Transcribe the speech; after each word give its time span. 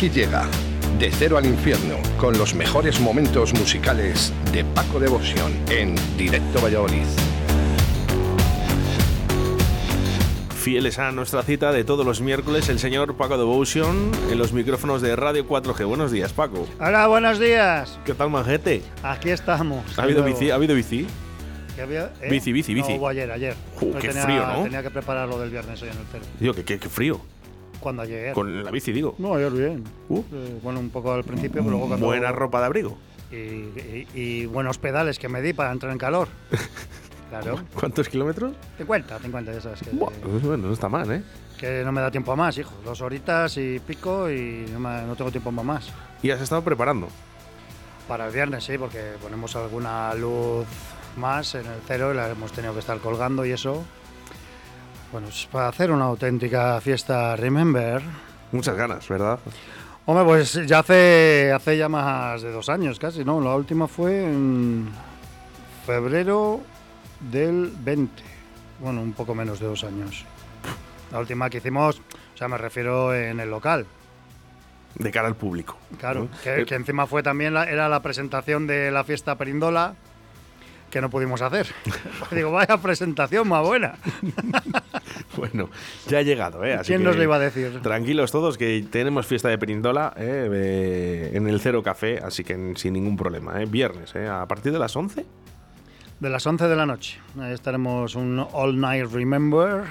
Aquí 0.00 0.08
llega 0.08 0.48
De 0.98 1.10
Cero 1.10 1.36
al 1.36 1.44
Infierno 1.44 1.96
con 2.16 2.38
los 2.38 2.54
mejores 2.54 3.00
momentos 3.00 3.52
musicales 3.52 4.32
de 4.50 4.64
Paco 4.64 4.98
Devoción 4.98 5.52
en 5.68 5.94
Directo 6.16 6.58
Valladolid. 6.58 7.04
Fieles 10.56 10.98
a 10.98 11.12
nuestra 11.12 11.42
cita 11.42 11.70
de 11.70 11.84
todos 11.84 12.06
los 12.06 12.22
miércoles, 12.22 12.70
el 12.70 12.78
señor 12.78 13.14
Paco 13.18 13.36
Devotion 13.36 14.10
en 14.30 14.38
los 14.38 14.54
micrófonos 14.54 15.02
de 15.02 15.14
Radio 15.16 15.46
4G. 15.46 15.86
Buenos 15.86 16.10
días, 16.10 16.32
Paco. 16.32 16.66
Hola, 16.80 17.06
buenos 17.06 17.38
días. 17.38 17.98
¿Qué 18.06 18.14
tal, 18.14 18.30
manjete? 18.30 18.80
Aquí 19.02 19.28
estamos. 19.28 19.98
¿Ha 19.98 20.04
habido 20.04 20.24
bici? 20.24 20.50
¿Ha 20.50 20.54
habido 20.54 20.74
bici? 20.74 21.06
¿Qué 21.76 21.82
había? 21.82 22.10
¿Eh? 22.22 22.30
Bici, 22.30 22.52
bici, 22.52 22.72
bici. 22.72 22.92
No, 22.92 23.00
hubo 23.00 23.08
ayer, 23.08 23.30
ayer. 23.30 23.54
Uh, 23.78 23.88
Hoy 23.88 24.00
qué 24.00 24.08
tenía, 24.08 24.22
frío, 24.22 24.46
¿no? 24.46 24.62
Tenía 24.62 24.82
que 24.82 24.90
preparar 24.90 25.28
lo 25.28 25.38
del 25.38 25.50
viernes 25.50 25.82
hoy 25.82 25.90
en 25.90 25.98
el 25.98 26.04
cero. 26.10 26.24
Digo, 26.40 26.54
que 26.54 26.64
qué 26.64 26.78
frío. 26.88 27.20
¿Cuándo 27.80 28.02
ayer? 28.02 28.34
Con 28.34 28.62
la 28.62 28.70
bici, 28.70 28.92
digo. 28.92 29.14
No, 29.18 29.34
ayer 29.34 29.50
bien. 29.52 29.84
Uh. 30.08 30.20
Eh, 30.32 30.58
bueno, 30.62 30.80
un 30.80 30.90
poco 30.90 31.12
al 31.12 31.24
principio, 31.24 31.60
pero 31.62 31.70
luego 31.70 31.88
cuando... 31.88 32.06
Buena 32.06 32.30
ropa 32.32 32.60
de 32.60 32.66
abrigo. 32.66 32.96
Y, 33.32 33.34
y- 33.36 34.06
y 34.14 34.46
buenos 34.46 34.78
pedales 34.78 35.18
que 35.18 35.28
me 35.28 35.40
di 35.40 35.52
para 35.52 35.72
entrar 35.72 35.90
en 35.92 35.98
calor. 35.98 36.28
Claro. 37.30 37.60
¿Cuántos 37.78 38.08
kilómetros? 38.08 38.54
50, 38.78 39.20
50, 39.20 39.52
ya 39.52 39.60
sabes 39.60 39.80
que, 39.82 39.90
Buah, 39.90 40.10
pues 40.20 40.42
bueno, 40.42 40.66
no 40.66 40.72
está 40.72 40.88
mal, 40.88 41.08
¿eh? 41.12 41.22
que 41.56 41.84
no 41.84 41.92
me 41.92 42.00
da 42.00 42.10
tiempo 42.10 42.32
a 42.32 42.34
más, 42.34 42.58
hijo. 42.58 42.72
Dos 42.84 43.00
horitas 43.02 43.56
y 43.56 43.78
pico 43.78 44.28
y 44.28 44.66
no, 44.72 44.80
me- 44.80 45.02
no 45.02 45.14
tengo 45.14 45.30
tiempo 45.30 45.52
más. 45.52 45.92
Y 46.24 46.30
has 46.32 46.40
estado 46.40 46.62
preparando. 46.64 47.06
Para 48.08 48.26
el 48.26 48.32
viernes, 48.34 48.64
sí, 48.64 48.76
porque 48.76 49.12
ponemos 49.22 49.54
alguna 49.54 50.12
luz 50.14 50.66
más 51.18 51.54
en 51.54 51.66
el 51.66 51.78
cero 51.86 52.12
y 52.12 52.16
la 52.16 52.28
hemos 52.30 52.50
tenido 52.50 52.72
que 52.72 52.80
estar 52.80 52.98
colgando 52.98 53.46
y 53.46 53.52
eso. 53.52 53.84
Bueno, 55.12 55.28
es 55.28 55.48
para 55.50 55.68
hacer 55.68 55.90
una 55.90 56.04
auténtica 56.04 56.80
fiesta 56.80 57.34
Remember. 57.36 58.02
Muchas 58.52 58.76
ganas, 58.76 59.08
¿verdad? 59.08 59.38
Hombre, 60.06 60.24
pues 60.24 60.54
ya 60.66 60.80
hace, 60.80 61.52
hace 61.52 61.76
ya 61.76 61.88
más 61.88 62.42
de 62.42 62.50
dos 62.52 62.68
años 62.68 62.98
casi, 62.98 63.24
¿no? 63.24 63.40
La 63.40 63.54
última 63.54 63.86
fue 63.88 64.24
en 64.24 64.88
febrero 65.84 66.60
del 67.20 67.72
20. 67.80 68.22
Bueno, 68.80 69.02
un 69.02 69.12
poco 69.12 69.34
menos 69.34 69.60
de 69.60 69.66
dos 69.66 69.84
años. 69.84 70.24
La 71.12 71.18
última 71.18 71.50
que 71.50 71.58
hicimos, 71.58 72.00
o 72.34 72.36
sea, 72.36 72.48
me 72.48 72.56
refiero 72.56 73.14
en 73.14 73.40
el 73.40 73.50
local. 73.50 73.86
De 74.94 75.10
cara 75.10 75.28
al 75.28 75.36
público. 75.36 75.76
Claro, 75.98 76.22
¿no? 76.22 76.28
que, 76.42 76.62
Eh, 76.62 76.66
que 76.66 76.74
encima 76.76 77.06
fue 77.06 77.22
también 77.22 77.54
la, 77.54 77.64
era 77.64 77.88
la 77.88 78.00
presentación 78.00 78.66
de 78.66 78.90
la 78.90 79.04
fiesta 79.04 79.36
Perindola 79.36 79.94
que 80.90 81.00
no 81.00 81.08
pudimos 81.10 81.40
hacer. 81.42 81.68
Digo, 82.30 82.50
vaya 82.52 82.76
presentación 82.78 83.48
más 83.48 83.64
buena. 83.66 83.94
Bueno, 85.36 85.70
ya 86.08 86.18
ha 86.18 86.22
llegado, 86.22 86.64
¿eh? 86.64 86.74
Así 86.74 86.88
¿Quién 86.88 87.00
que 87.00 87.04
nos 87.04 87.16
lo 87.16 87.22
iba 87.22 87.36
a 87.36 87.38
decir? 87.38 87.80
Tranquilos 87.82 88.30
todos, 88.32 88.58
que 88.58 88.84
tenemos 88.90 89.26
fiesta 89.26 89.48
de 89.48 89.58
Perindola 89.58 90.12
¿eh? 90.16 90.48
Eh, 90.52 91.30
en 91.34 91.48
el 91.48 91.60
Cero 91.60 91.82
Café, 91.82 92.18
así 92.18 92.42
que 92.44 92.74
sin 92.76 92.92
ningún 92.92 93.16
problema, 93.16 93.60
¿eh? 93.62 93.66
Viernes, 93.66 94.14
¿eh? 94.16 94.28
A 94.28 94.46
partir 94.46 94.72
de 94.72 94.78
las 94.78 94.94
11. 94.94 95.24
De 96.18 96.28
las 96.30 96.46
11 96.46 96.66
de 96.68 96.76
la 96.76 96.84
noche. 96.84 97.18
Ahí 97.38 97.52
estaremos 97.52 98.14
un 98.16 98.44
All 98.52 98.78
Night 98.80 99.06
Remember. 99.12 99.84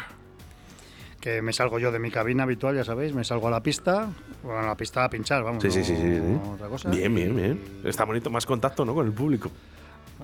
Que 1.21 1.41
me 1.41 1.51
salgo 1.53 1.79
yo 1.79 1.91
de 1.91 1.99
mi 1.99 2.11
cabina 2.11 2.43
habitual, 2.43 2.75
ya 2.75 2.83
sabéis, 2.83 3.13
me 3.13 3.23
salgo 3.23 3.47
a 3.47 3.51
la 3.51 3.61
pista. 3.63 4.09
Bueno, 4.43 4.59
a 4.59 4.65
la 4.67 4.75
pista 4.75 5.03
a 5.05 5.09
pinchar, 5.09 5.43
vamos. 5.43 5.63
Sí, 5.63 5.71
sí, 5.71 5.79
no- 5.79 5.85
sí, 5.85 5.95
sí, 5.95 6.01
sí. 6.01 6.49
otra 6.53 6.67
cosa. 6.67 6.89
Bien, 6.89 7.13
bien, 7.13 7.35
bien. 7.35 7.61
Está 7.85 8.03
bonito, 8.05 8.29
más 8.29 8.45
contacto, 8.45 8.85
¿no? 8.85 8.93
Con 8.93 9.05
el 9.05 9.13
público. 9.13 9.49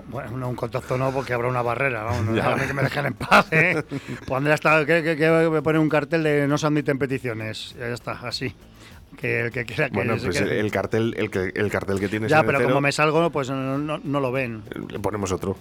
Bueno, 0.08 0.36
no, 0.36 0.48
un 0.48 0.56
contacto 0.56 0.96
no, 0.98 1.10
porque 1.12 1.32
habrá 1.32 1.48
una 1.48 1.62
barrera, 1.62 2.02
vamos, 2.04 2.24
no, 2.26 2.32
mí 2.56 2.66
que 2.66 2.72
me 2.74 2.82
dejen 2.82 3.06
en 3.06 3.14
paz, 3.14 3.46
¿eh? 3.50 3.82
Pondré 4.26 4.52
hasta 4.52 4.84
que, 4.86 5.02
que, 5.02 5.16
que 5.16 5.30
me 5.50 5.62
pone 5.62 5.78
un 5.78 5.88
cartel 5.88 6.22
de 6.22 6.46
no 6.46 6.58
se 6.58 6.66
admiten 6.66 6.98
peticiones, 6.98 7.74
ya 7.78 7.88
está, 7.88 8.12
así. 8.22 8.54
Que 9.16 9.40
el 9.40 9.50
que 9.50 9.64
quiera 9.64 9.88
que 9.88 9.94
Bueno, 9.94 10.16
pues 10.22 10.36
el, 10.40 10.50
el 10.50 10.70
cartel, 10.70 11.14
el, 11.16 11.30
que- 11.30 11.52
el 11.54 11.70
cartel 11.70 11.98
que 11.98 12.08
tienes 12.08 12.30
Ya, 12.30 12.38
en 12.38 12.40
el 12.42 12.46
pero 12.46 12.58
Cero, 12.58 12.68
como 12.70 12.80
me 12.82 12.92
salgo, 12.92 13.30
pues 13.30 13.48
no, 13.48 13.78
no- 13.78 14.00
no 14.02 14.20
lo 14.20 14.30
ven. 14.32 14.62
le 14.90 14.98
ponemos 14.98 15.32
otro. 15.32 15.56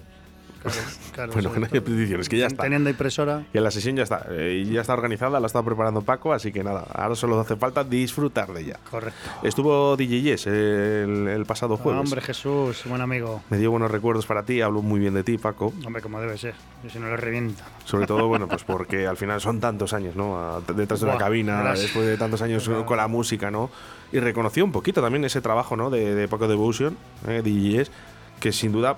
Claro, 0.65 0.87
claro, 1.13 1.33
Bueno, 1.33 1.49
sí, 1.49 1.53
que 1.53 1.59
no 1.59 1.67
hay 1.71 1.79
peticiones, 1.79 2.29
que 2.29 2.37
ya 2.37 2.47
está. 2.47 2.63
Teniendo 2.63 2.89
impresora. 2.89 3.43
Y 3.53 3.59
la 3.59 3.71
sesión 3.71 3.95
ya 3.95 4.03
está, 4.03 4.25
eh, 4.29 4.65
ya 4.69 4.81
está 4.81 4.93
organizada, 4.93 5.39
la 5.39 5.47
está 5.47 5.63
preparando 5.63 6.01
Paco, 6.01 6.33
así 6.33 6.51
que 6.51 6.63
nada, 6.63 6.85
ahora 6.93 7.15
solo 7.15 7.39
hace 7.39 7.55
falta 7.55 7.83
disfrutar 7.83 8.51
de 8.53 8.61
ella. 8.61 8.79
Correcto. 8.89 9.19
Estuvo 9.43 9.95
DJ 9.95 10.21
Yes 10.21 10.47
el, 10.47 11.27
el 11.27 11.45
pasado 11.45 11.77
jueves. 11.77 12.01
Hombre, 12.01 12.21
Jesús, 12.21 12.83
buen 12.85 13.01
amigo. 13.01 13.43
Me 13.49 13.57
dio 13.57 13.71
buenos 13.71 13.91
recuerdos 13.91 14.25
para 14.25 14.43
ti, 14.43 14.61
hablo 14.61 14.81
muy 14.81 14.99
bien 14.99 15.13
de 15.13 15.23
ti, 15.23 15.37
Paco. 15.37 15.73
Hombre, 15.85 16.01
como 16.01 16.19
debe 16.19 16.37
ser. 16.37 16.55
Yo 16.83 16.89
si 16.89 16.99
no 16.99 17.07
le 17.07 17.17
reviento. 17.17 17.63
Sobre 17.83 18.07
todo, 18.07 18.27
bueno, 18.27 18.47
pues 18.47 18.63
porque 18.65 19.07
al 19.07 19.17
final 19.17 19.41
son 19.41 19.59
tantos 19.59 19.93
años, 19.93 20.15
¿no? 20.15 20.61
Detrás 20.75 20.99
de 20.99 21.05
una 21.05 21.15
Buah, 21.15 21.25
cabina, 21.25 21.73
después 21.73 22.05
de 22.05 22.17
tantos 22.17 22.41
años 22.41 22.69
con 22.85 22.97
la 22.97 23.07
música, 23.07 23.51
¿no? 23.51 23.69
Y 24.11 24.19
reconoció 24.19 24.63
un 24.63 24.71
poquito 24.71 25.01
también 25.01 25.25
ese 25.25 25.41
trabajo, 25.41 25.75
¿no? 25.75 25.89
De, 25.89 26.15
de 26.15 26.27
Paco 26.27 26.47
Devotion, 26.47 26.97
eh, 27.27 27.41
DJs, 27.43 27.91
que 28.39 28.51
sin 28.51 28.71
duda 28.71 28.97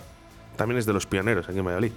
también 0.57 0.79
es 0.79 0.85
de 0.85 0.93
los 0.93 1.05
pioneros 1.05 1.47
aquí 1.47 1.59
en 1.59 1.65
Valladolid. 1.65 1.91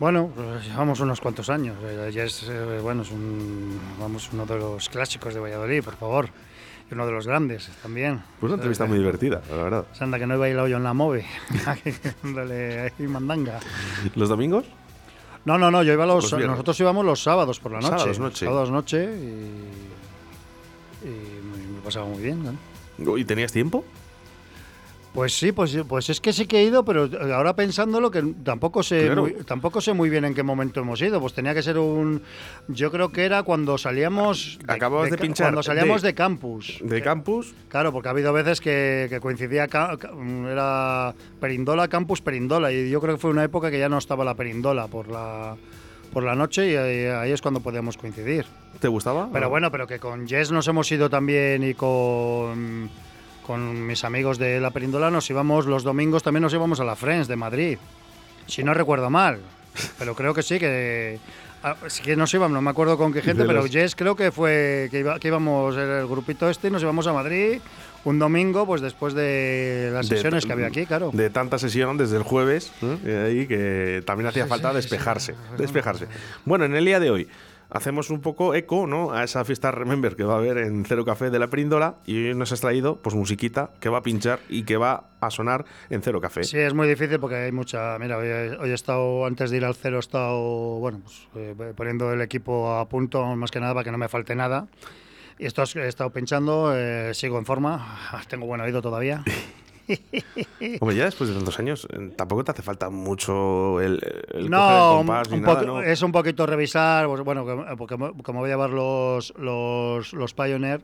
Bueno, 0.00 0.30
pues 0.34 0.66
llevamos 0.66 0.98
unos 1.00 1.20
cuantos 1.20 1.48
años. 1.48 1.76
Eh, 1.84 2.10
Ya 2.12 2.24
es, 2.24 2.42
eh, 2.48 2.80
bueno, 2.82 3.02
es 3.02 3.10
un, 3.12 3.78
vamos, 4.00 4.30
uno 4.32 4.46
de 4.46 4.58
los 4.58 4.88
clásicos 4.88 5.34
de 5.34 5.40
Valladolid, 5.40 5.84
por 5.84 5.94
favor. 5.96 6.28
Y 6.90 6.94
uno 6.94 7.06
de 7.06 7.12
los 7.12 7.26
grandes 7.26 7.70
también. 7.82 8.20
Pues 8.40 8.48
una 8.50 8.54
entrevista 8.54 8.86
muy 8.86 8.98
divertida, 8.98 9.42
la 9.48 9.62
verdad. 9.62 9.84
Sanda, 9.92 10.18
que 10.18 10.26
no 10.26 10.34
he 10.34 10.38
bailado 10.38 10.66
yo 10.66 10.78
en 10.78 10.82
la 10.82 10.94
MOVE. 10.94 11.24
Dándole 12.22 12.80
ahí 12.80 13.06
mandanga. 13.06 13.60
¿Los 14.16 14.28
domingos? 14.28 14.64
No, 15.44 15.58
no, 15.58 15.70
no, 15.70 15.82
yo 15.82 15.92
iba 15.92 16.06
los, 16.06 16.32
nosotros 16.32 16.80
íbamos 16.80 17.04
los 17.04 17.22
sábados 17.22 17.60
por 17.60 17.72
la 17.72 17.80
noche. 17.80 17.98
Sábados 17.98 18.18
noche. 18.18 18.46
Sábados 18.46 18.70
noche 18.70 19.04
y, 19.04 21.06
y 21.06 21.42
me, 21.42 21.76
me 21.76 21.80
pasaba 21.84 22.06
muy 22.06 22.22
bien. 22.22 22.42
¿no? 22.98 23.18
¿Y 23.18 23.24
tenías 23.24 23.52
tiempo? 23.52 23.84
Pues 25.12 25.34
sí, 25.38 25.52
pues, 25.52 25.76
pues 25.86 26.08
es 26.08 26.22
que 26.22 26.32
sí 26.32 26.46
que 26.46 26.60
he 26.60 26.64
ido, 26.64 26.86
pero 26.86 27.06
ahora 27.34 27.54
pensándolo 27.54 28.10
que 28.10 28.22
tampoco 28.42 28.82
sé, 28.82 29.04
Claro. 29.06 29.22
muy, 29.22 29.32
tampoco 29.44 29.82
sé 29.82 29.92
muy 29.92 30.08
bien 30.08 30.24
en 30.24 30.34
qué 30.34 30.42
momento 30.42 30.80
hemos 30.80 31.02
ido. 31.02 31.20
Pues 31.20 31.34
tenía 31.34 31.52
que 31.52 31.62
ser 31.62 31.76
un, 31.76 32.22
yo 32.68 32.90
creo 32.90 33.12
que 33.12 33.24
era 33.26 33.42
cuando 33.42 33.76
salíamos, 33.76 34.58
Acababas 34.66 35.10
de 35.10 35.18
ca- 35.18 35.22
pinchar 35.22 35.46
cuando 35.48 35.62
salíamos 35.62 36.00
de- 36.00 36.08
de, 36.08 36.14
campus. 36.14 36.78
De 36.82 36.96
Que- 36.96 37.02
campus, 37.02 37.54
Claro, 37.68 37.92
porque 37.92 38.08
ha 38.08 38.12
habido 38.12 38.32
veces 38.32 38.62
que, 38.62 39.06
que 39.10 39.20
coincidía, 39.20 39.68
era 40.50 41.14
Perindola, 41.40 41.88
Campus 41.88 42.22
Perindola, 42.22 42.72
y 42.72 42.88
yo 42.90 43.00
creo 43.02 43.16
que 43.16 43.20
fue 43.20 43.30
una 43.30 43.44
época 43.44 43.70
que 43.70 43.78
ya 43.78 43.90
no 43.90 43.98
estaba 43.98 44.24
la 44.24 44.34
Perindola 44.34 44.86
por 44.88 45.08
la, 45.08 45.56
por 46.12 46.22
la 46.22 46.34
noche 46.34 46.70
y 46.72 46.76
ahí, 46.76 47.04
ahí 47.06 47.32
es 47.32 47.42
cuando 47.42 47.60
podíamos 47.60 47.96
coincidir. 47.98 48.46
¿te 48.80 48.88
gustaba? 48.88 49.28
Pero 49.32 49.48
bueno, 49.50 49.70
pero 49.70 49.86
que 49.86 49.98
con 49.98 50.26
Jess 50.26 50.50
nos 50.50 50.66
hemos 50.68 50.90
ido 50.90 51.08
también 51.10 51.62
y 51.62 51.74
con, 51.74 52.88
con 53.46 53.86
mis 53.86 54.04
amigos 54.04 54.38
de 54.38 54.60
la 54.60 54.70
Perindola 54.70 55.10
nos 55.10 55.28
íbamos 55.30 55.66
los 55.66 55.82
domingos 55.82 56.22
también 56.22 56.42
nos 56.42 56.52
íbamos 56.54 56.80
a 56.80 56.84
la 56.84 56.96
Friends 56.96 57.28
de 57.28 57.36
Madrid. 57.36 57.78
Si 58.46 58.62
no 58.62 58.74
recuerdo 58.74 59.10
mal, 59.10 59.38
pero 59.98 60.14
creo 60.14 60.34
que 60.34 60.42
sí 60.42 60.58
que 60.58 61.18
ah, 61.62 61.76
sí 61.88 62.02
que 62.02 62.16
nos 62.16 62.32
íbamos, 62.34 62.52
no 62.54 62.60
me 62.62 62.70
acuerdo 62.70 62.96
con 62.98 63.12
qué 63.12 63.22
gente, 63.22 63.44
pero 63.44 63.64
Jess 63.66 63.94
creo 63.94 64.16
que 64.16 64.32
fue 64.32 64.88
que, 64.90 65.00
iba- 65.00 65.18
que 65.18 65.28
íbamos 65.28 65.76
el 65.76 66.06
grupito 66.06 66.48
este 66.50 66.68
y 66.68 66.70
nos 66.70 66.82
íbamos 66.82 67.06
a 67.06 67.12
Madrid 67.12 67.60
un 68.04 68.18
domingo 68.18 68.66
pues 68.66 68.80
después 68.80 69.14
de 69.14 69.90
las 69.92 70.08
De- 70.08 70.16
sesiones 70.16 70.44
que 70.44 70.52
había 70.52 70.66
aquí, 70.66 70.86
claro. 70.86 71.10
De 71.12 71.30
tanta 71.30 71.56
sesión 71.58 71.96
desde 71.96 72.16
el 72.16 72.24
jueves, 72.24 72.72
¿eh? 72.82 72.98
Y 73.04 73.10
ahí 73.38 73.46
que 73.46 74.02
también 74.04 74.26
hacía 74.28 74.46
falta 74.48 74.72
despejarse, 74.72 75.34
despejarse. 75.56 76.08
Bueno, 76.44 76.64
en 76.64 76.74
el 76.74 76.84
día 76.84 76.98
de 76.98 77.10
hoy 77.10 77.28
hacemos 77.72 78.10
un 78.10 78.20
poco 78.20 78.54
eco, 78.54 78.86
¿no? 78.86 79.12
A 79.12 79.24
esa 79.24 79.44
fiesta 79.44 79.70
Remember 79.70 80.14
que 80.14 80.24
va 80.24 80.34
a 80.34 80.38
haber 80.38 80.58
en 80.58 80.84
Cero 80.84 81.04
Café 81.04 81.30
de 81.30 81.38
la 81.38 81.48
Perindola 81.48 81.96
y 82.06 82.28
hoy 82.28 82.34
nos 82.34 82.52
has 82.52 82.60
traído, 82.60 82.96
pues, 82.96 83.14
musiquita 83.14 83.70
que 83.80 83.88
va 83.88 83.98
a 83.98 84.02
pinchar 84.02 84.40
y 84.48 84.64
que 84.64 84.76
va 84.76 85.10
a 85.20 85.30
sonar 85.30 85.64
en 85.90 86.02
Cero 86.02 86.20
Café. 86.20 86.44
Sí, 86.44 86.58
es 86.58 86.74
muy 86.74 86.86
difícil 86.86 87.18
porque 87.18 87.36
hay 87.36 87.52
mucha. 87.52 87.98
Mira, 87.98 88.18
hoy 88.18 88.28
he, 88.28 88.56
hoy 88.58 88.70
he 88.70 88.74
estado, 88.74 89.26
antes 89.26 89.50
de 89.50 89.56
ir 89.56 89.64
al 89.64 89.74
cero, 89.74 89.96
he 89.96 90.00
estado, 90.00 90.78
bueno, 90.78 91.00
pues, 91.02 91.28
eh, 91.36 91.72
poniendo 91.74 92.12
el 92.12 92.20
equipo 92.20 92.74
a 92.74 92.88
punto, 92.88 93.24
más 93.36 93.50
que 93.50 93.60
nada, 93.60 93.74
para 93.74 93.84
que 93.84 93.90
no 93.90 93.98
me 93.98 94.08
falte 94.08 94.34
nada. 94.34 94.66
Y 95.38 95.46
esto 95.46 95.62
he 95.76 95.88
estado 95.88 96.10
pinchando, 96.10 96.76
eh, 96.76 97.14
sigo 97.14 97.38
en 97.38 97.46
forma, 97.46 97.98
tengo 98.28 98.46
buen 98.46 98.60
oído 98.60 98.82
todavía. 98.82 99.24
Hombre, 100.80 100.96
ya 100.96 101.04
después 101.06 101.28
de 101.30 101.36
tantos 101.36 101.58
años, 101.58 101.86
eh, 101.92 102.12
tampoco 102.16 102.44
te 102.44 102.52
hace 102.52 102.62
falta 102.62 102.88
mucho 102.90 103.80
el, 103.80 103.94
el 103.94 104.00
coger 104.30 104.42
el 104.42 104.50
No, 104.50 104.88
compás 104.98 105.28
ni 105.30 105.36
un 105.36 105.42
nada, 105.42 105.54
poco- 105.60 105.66
¿no? 105.66 105.82
es 105.82 106.02
un 106.02 106.12
poquito 106.12 106.46
revisar, 106.46 107.06
pues, 107.06 107.20
bueno, 107.22 107.44
mo- 107.44 108.14
como 108.22 108.40
voy 108.40 108.48
a 108.50 108.52
llevar 108.52 108.70
los, 108.70 109.34
los, 109.36 110.12
los 110.12 110.34
Pioneer, 110.34 110.82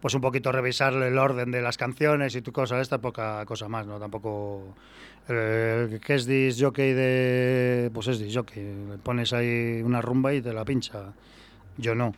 pues 0.00 0.14
un 0.14 0.20
poquito 0.20 0.52
revisar 0.52 0.92
el 0.94 1.16
orden 1.18 1.50
de 1.50 1.62
las 1.62 1.76
canciones 1.78 2.34
y 2.34 2.42
tu 2.42 2.52
cosa 2.52 2.80
esta, 2.80 2.98
poca 2.98 3.44
cosa 3.46 3.68
más, 3.68 3.86
¿no? 3.86 3.98
Tampoco... 3.98 4.74
El, 5.28 6.00
que 6.04 6.14
es 6.16 6.26
disc 6.26 6.60
jockey 6.60 6.92
de... 6.92 7.90
Pues 7.94 8.08
es 8.08 8.18
disc 8.18 8.36
jockey, 8.36 8.62
le 8.90 8.98
pones 8.98 9.32
ahí 9.32 9.80
una 9.84 10.00
rumba 10.02 10.32
y 10.34 10.40
te 10.40 10.52
la 10.52 10.64
pincha. 10.64 11.12
Yo 11.76 11.94
no, 11.94 12.14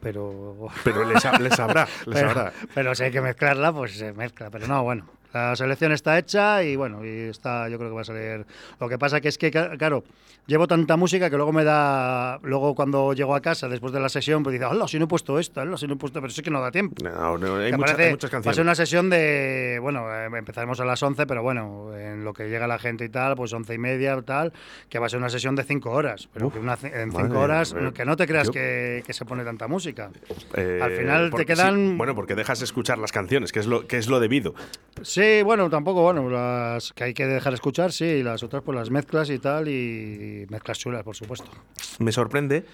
pero... 0.00 0.68
Pero 0.82 1.04
le, 1.04 1.20
sa- 1.20 1.38
le 1.38 1.50
sabrá, 1.50 1.86
le 2.06 2.12
pero, 2.14 2.28
sabrá. 2.32 2.52
pero 2.74 2.94
si 2.94 3.02
hay 3.04 3.10
que 3.10 3.20
mezclarla, 3.20 3.70
pues 3.72 3.98
se 3.98 4.12
mezcla. 4.14 4.48
Pero 4.50 4.66
no, 4.66 4.82
bueno, 4.82 5.04
la 5.34 5.56
selección 5.56 5.92
está 5.92 6.18
hecha 6.18 6.62
y 6.62 6.76
bueno, 6.76 7.04
y 7.04 7.28
está, 7.28 7.68
yo 7.68 7.78
creo 7.78 7.90
que 7.90 7.94
va 7.96 8.00
a 8.02 8.04
salir. 8.04 8.46
Lo 8.80 8.88
que 8.88 8.98
pasa 8.98 9.20
que 9.20 9.28
es 9.28 9.38
que, 9.38 9.50
claro, 9.50 10.04
llevo 10.46 10.66
tanta 10.68 10.96
música 10.96 11.28
que 11.30 11.36
luego 11.36 11.52
me 11.52 11.64
da. 11.64 12.38
Luego 12.42 12.74
cuando 12.74 13.12
llego 13.14 13.34
a 13.34 13.40
casa 13.40 13.68
después 13.68 13.92
de 13.92 14.00
la 14.00 14.08
sesión, 14.08 14.42
pues 14.42 14.52
dice, 14.54 14.64
hola, 14.66 14.86
si 14.88 14.98
no 14.98 15.06
he 15.06 15.08
puesto 15.08 15.38
esto, 15.38 15.60
hola, 15.60 15.76
si 15.76 15.86
no 15.86 15.94
he 15.94 15.96
puesto. 15.96 16.20
Pero 16.20 16.32
sí 16.32 16.42
que 16.42 16.50
no 16.50 16.60
da 16.60 16.70
tiempo. 16.70 17.02
No, 17.02 17.38
no, 17.38 17.56
hay, 17.56 17.70
Que 17.70 17.76
muchas, 17.76 17.92
parece- 17.92 18.04
hay 18.08 18.10
muchas 18.12 18.28
Va 18.28 18.28
a 18.28 18.30
canciones. 18.42 18.56
ser 18.56 18.64
una 18.64 18.74
sesión 18.74 19.10
de. 19.10 19.78
Bueno, 19.80 20.12
eh, 20.14 20.26
empezaremos 20.36 20.78
a 20.80 20.84
las 20.84 21.02
11, 21.02 21.26
pero 21.26 21.42
bueno, 21.42 21.96
en 21.98 22.24
lo 22.24 22.32
que 22.32 22.48
llega 22.48 22.66
la 22.66 22.78
gente 22.78 23.04
y 23.04 23.08
tal, 23.08 23.34
pues 23.36 23.52
11 23.52 23.74
y 23.74 23.78
media 23.78 24.20
tal, 24.22 24.52
que 24.88 24.98
va 24.98 25.06
a 25.06 25.08
ser 25.08 25.18
una 25.18 25.28
sesión 25.30 25.56
de 25.56 25.64
5 25.64 25.90
horas. 25.90 26.28
Pero 26.32 26.46
Uf, 26.48 26.52
que 26.54 26.58
una, 26.60 26.78
en 26.82 27.08
madre 27.08 27.26
5 27.28 27.40
horas, 27.40 27.74
mía, 27.74 27.90
que 27.94 28.04
no 28.04 28.16
te 28.16 28.26
creas 28.26 28.46
yo- 28.48 28.52
que, 28.52 29.02
que 29.06 29.12
se 29.12 29.24
pone 29.24 29.44
tanta 29.44 29.66
música. 29.68 30.10
Eh, 30.56 30.80
al 30.82 30.92
final 30.92 31.30
te 31.34 31.46
quedan- 31.46 31.90
sí, 31.92 31.94
bueno, 31.96 32.14
porque 32.14 32.34
dejas 32.34 32.62
escuchar 32.62 32.98
las 32.98 33.12
canciones, 33.12 33.50
que 33.52 33.60
es 33.60 33.66
lo, 33.66 33.86
que 33.86 33.98
es 33.98 34.08
lo 34.08 34.20
debido. 34.20 34.54
Sí, 35.02 35.22
bueno, 35.44 35.68
tampoco, 35.70 36.02
bueno, 36.02 36.28
las 36.30 36.92
que 36.92 37.04
hay 37.04 37.14
que 37.14 37.26
dejar 37.26 37.54
escuchar, 37.54 37.92
sí, 37.92 38.04
y 38.04 38.22
las 38.22 38.42
otras 38.42 38.62
pues 38.62 38.76
las 38.76 38.90
mezclas 38.90 39.30
y 39.30 39.38
tal, 39.38 39.68
y 39.68 40.46
mezclas 40.48 40.78
chulas, 40.78 41.02
por 41.02 41.14
supuesto. 41.16 41.50
Me 41.98 42.12
sorprende 42.12 42.64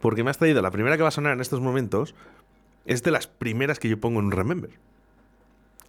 porque 0.00 0.24
me 0.24 0.30
has 0.30 0.38
traído 0.38 0.62
la 0.62 0.70
primera 0.70 0.96
que 0.96 1.02
va 1.02 1.08
a 1.08 1.12
sonar 1.12 1.32
en 1.34 1.40
estos 1.40 1.60
momentos. 1.60 2.14
Es 2.86 3.02
de 3.02 3.10
las 3.10 3.26
primeras 3.26 3.78
que 3.78 3.88
yo 3.88 4.00
pongo 4.00 4.20
en 4.20 4.30
Remember. 4.30 4.70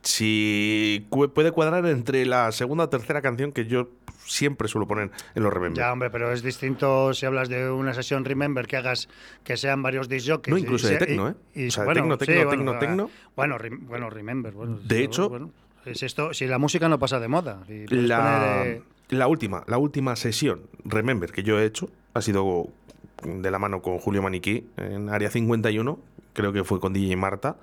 Si 0.03 1.05
puede 1.11 1.51
cuadrar 1.51 1.85
entre 1.85 2.25
la 2.25 2.51
segunda 2.51 2.85
o 2.85 2.89
tercera 2.89 3.21
canción 3.21 3.51
que 3.51 3.65
yo 3.67 3.89
siempre 4.25 4.67
suelo 4.67 4.87
poner 4.87 5.11
en 5.35 5.43
los 5.43 5.53
Remember. 5.53 5.77
Ya, 5.77 5.91
hombre, 5.93 6.09
pero 6.09 6.31
es 6.31 6.41
distinto 6.41 7.13
si 7.13 7.25
hablas 7.27 7.49
de 7.49 7.69
una 7.69 7.93
sesión 7.93 8.25
Remember 8.25 8.65
que 8.65 8.77
hagas 8.77 9.09
que 9.43 9.57
sean 9.57 9.83
varios 9.83 10.09
disc 10.09 10.27
jockeys. 10.27 10.51
No, 10.53 10.57
y 10.57 10.61
incluso 10.61 10.87
de 10.87 10.97
tecno, 10.97 11.27
y- 11.55 11.59
¿eh? 11.59 11.65
y- 11.65 11.67
O 11.67 11.71
sea, 11.71 11.83
bueno, 11.85 12.01
tecno, 12.01 12.15
sí, 12.19 12.25
tecno, 12.25 12.45
bueno, 12.45 12.71
tecno, 12.71 12.79
tecno. 12.79 13.09
Bueno, 13.35 13.57
bueno, 13.87 14.09
Remember. 14.09 14.53
Bueno, 14.53 14.77
De 14.83 14.97
sí, 14.97 15.03
hecho- 15.03 15.29
bueno, 15.29 15.51
es 15.85 16.03
esto, 16.03 16.33
si 16.33 16.47
la 16.47 16.57
música 16.57 16.89
no 16.89 16.99
pasa 16.99 17.19
de 17.19 17.27
moda. 17.27 17.63
puedes 17.65 17.91
La, 17.91 18.17
poner, 18.17 18.67
eh, 18.67 18.83
la 19.09 19.27
última, 19.27 19.63
la 19.67 19.77
última 19.77 20.15
sesión 20.15 20.61
Remember 20.85 21.31
que 21.31 21.43
yo 21.43 21.59
he 21.59 21.65
hecho 21.65 21.89
ha 22.13 22.21
sido 22.21 22.67
de 23.23 23.51
la 23.51 23.59
mano 23.59 23.81
con 23.81 23.99
Julio 23.99 24.21
Maniquí 24.21 24.67
en 24.77 25.09
Área 25.09 25.29
51, 25.29 25.99
creo 26.33 26.53
que 26.53 26.63
fue 26.63 26.79
con 26.79 26.93
DJ 26.93 27.15
Marta. 27.15 27.57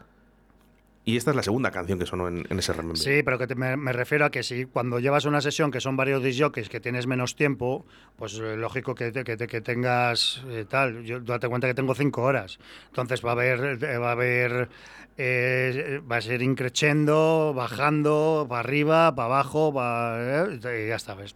Y 1.09 1.17
esta 1.17 1.31
es 1.31 1.37
la 1.37 1.43
segunda 1.43 1.71
canción 1.71 1.99
que 1.99 2.05
sonó 2.05 2.29
en, 2.29 2.45
ese 2.59 2.75
Remember. 2.75 2.99
Sí, 2.99 3.23
pero 3.23 3.39
que 3.39 3.55
me, 3.55 3.77
refiero 3.95 4.27
a 4.27 4.31
que 4.31 4.43
si 4.43 4.67
cuando 4.67 5.01
llevas 5.01 5.25
una 5.25 5.41
sesión 5.41 5.71
que 5.71 5.81
son 5.81 5.97
varios 5.97 6.23
disc 6.23 6.39
jockeys, 6.39 6.69
que 6.69 6.81
tienes 6.81 7.07
menos 7.07 7.35
tiempo, 7.35 7.87
pues 8.17 8.35
eh, 8.39 8.59
lógico 8.59 8.95
que, 8.95 9.11
te- 9.11 9.25
que, 9.25 9.39
te- 9.39 9.47
que 9.47 9.63
tengas 9.63 10.45
eh, 10.51 10.67
tal. 10.69 11.05
Yo 11.05 11.19
date 11.21 11.49
cuenta 11.49 11.67
que 11.67 11.73
tengo 11.73 11.95
cinco 11.95 12.25
horas. 12.25 12.59
Entonces 12.89 13.25
va 13.25 13.31
a 13.31 13.33
haber, 13.33 13.83
eh, 13.83 13.97
va 13.97 14.09
a 14.11 14.13
haber, 14.13 14.69
va 15.19 16.17
a 16.17 16.21
ser 16.21 16.43
increchendo, 16.43 17.55
bajando, 17.57 18.45
para 18.47 18.61
arriba, 18.61 19.15
para 19.15 19.27
abajo, 19.29 19.73
eh, 19.81 20.59
y 20.85 20.89
ya 20.89 20.97
está, 20.97 21.15
¿ves? 21.15 21.35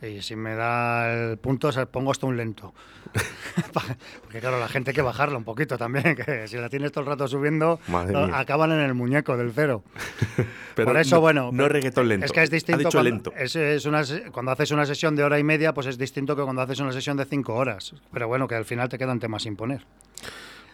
Y 0.00 0.22
si 0.22 0.36
me 0.36 0.54
da 0.54 1.12
el 1.12 1.38
punto, 1.38 1.70
pongo 1.90 2.12
hasta 2.12 2.26
un 2.26 2.36
lento. 2.36 2.72
Porque 4.22 4.40
claro, 4.40 4.60
la 4.60 4.68
gente 4.68 4.90
hay 4.90 4.94
que 4.94 5.02
bajarla 5.02 5.36
un 5.38 5.44
poquito 5.44 5.76
también, 5.76 6.14
que 6.26 6.46
si 6.46 6.56
la 6.56 6.68
tienes 6.68 6.92
todo 6.92 7.02
el 7.02 7.06
rato 7.08 7.26
subiendo, 7.26 7.80
acaban 8.32 8.70
en 8.72 8.80
el 8.80 8.94
muñeco 8.94 9.36
del 9.36 9.52
cero. 9.52 9.82
Pero 10.74 10.86
Por 10.88 10.96
eso, 10.98 11.16
no, 11.16 11.20
bueno. 11.20 11.50
No 11.52 11.68
reggaetón 11.68 12.08
lento. 12.08 12.26
Es 12.26 12.32
que 12.32 12.42
es 12.42 12.50
distinto. 12.50 12.76
Ha 12.76 12.78
dicho 12.78 12.90
cuando, 12.98 13.10
lento. 13.10 13.32
es- 13.36 13.56
es 13.56 13.84
una 13.86 14.02
cuando 14.30 14.52
haces 14.52 14.70
una 14.70 14.86
sesión 14.86 15.16
de 15.16 15.24
hora 15.24 15.38
y 15.38 15.42
media, 15.44 15.74
pues 15.74 15.86
es 15.88 15.98
distinto 15.98 16.36
que 16.36 16.42
cuando 16.42 16.62
haces 16.62 16.78
una 16.78 16.92
sesión 16.92 17.16
de 17.16 17.24
cinco 17.24 17.54
horas. 17.54 17.94
Pero 18.12 18.28
bueno, 18.28 18.46
que 18.46 18.54
al 18.54 18.64
final 18.64 18.88
te 18.88 18.98
quedan 18.98 19.18
temas 19.18 19.42
sin 19.42 19.56
poner. 19.56 19.84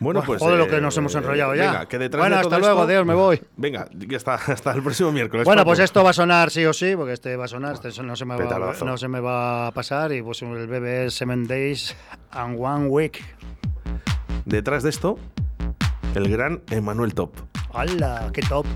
Bueno, 0.05 0.23
pues. 0.25 0.41
joder, 0.41 0.59
lo 0.59 0.69
que 0.69 0.81
nos 0.81 0.97
hemos 0.97 1.15
enrollado 1.15 1.55
ya. 1.55 1.73
Venga, 1.73 1.87
que 1.87 1.99
detrás 1.99 2.21
Bueno, 2.21 2.37
de 2.37 2.41
hasta 2.43 2.51
todo 2.51 2.61
luego, 2.61 2.81
esto- 2.83 2.91
Dios, 2.93 3.07
me 3.07 3.15
voy. 3.15 3.43
Venga, 3.57 3.89
ya 3.93 4.17
está, 4.17 4.35
hasta 4.35 4.73
el 4.73 4.83
próximo 4.83 5.11
miércoles. 5.13 5.45
Bueno, 5.45 5.65
pues 5.65 5.79
esto 5.79 6.05
va 6.05 6.11
a 6.11 6.13
sonar 6.13 6.51
sí 6.51 6.65
o 6.65 6.73
sí, 6.73 6.95
porque 6.97 7.13
este 7.15 7.37
va 7.37 7.47
a 7.47 7.49
sonar, 7.49 7.73
este 7.75 8.03
no 8.03 8.15
se 8.15 8.25
me 8.25 8.37
va, 8.37 8.75
no 8.85 8.97
se 8.97 9.09
me 9.09 9.21
va 9.21 9.67
a 9.69 9.71
pasar. 9.73 10.13
Y 10.13 10.23
pues 10.23 10.43
el 10.43 10.67
bebé 10.69 11.07
es 11.07 11.15
Seven 11.15 11.47
Days 11.47 11.97
and 12.31 12.57
One 12.61 12.87
Week. 12.87 13.25
Detrás 14.45 14.83
de 14.83 14.91
esto, 14.91 15.19
el 16.15 16.29
gran 16.31 16.63
Emanuel 16.71 17.15
Top. 17.15 17.35
¡Hala! 17.73 18.31
¡Qué 18.33 18.43
top! 18.43 18.67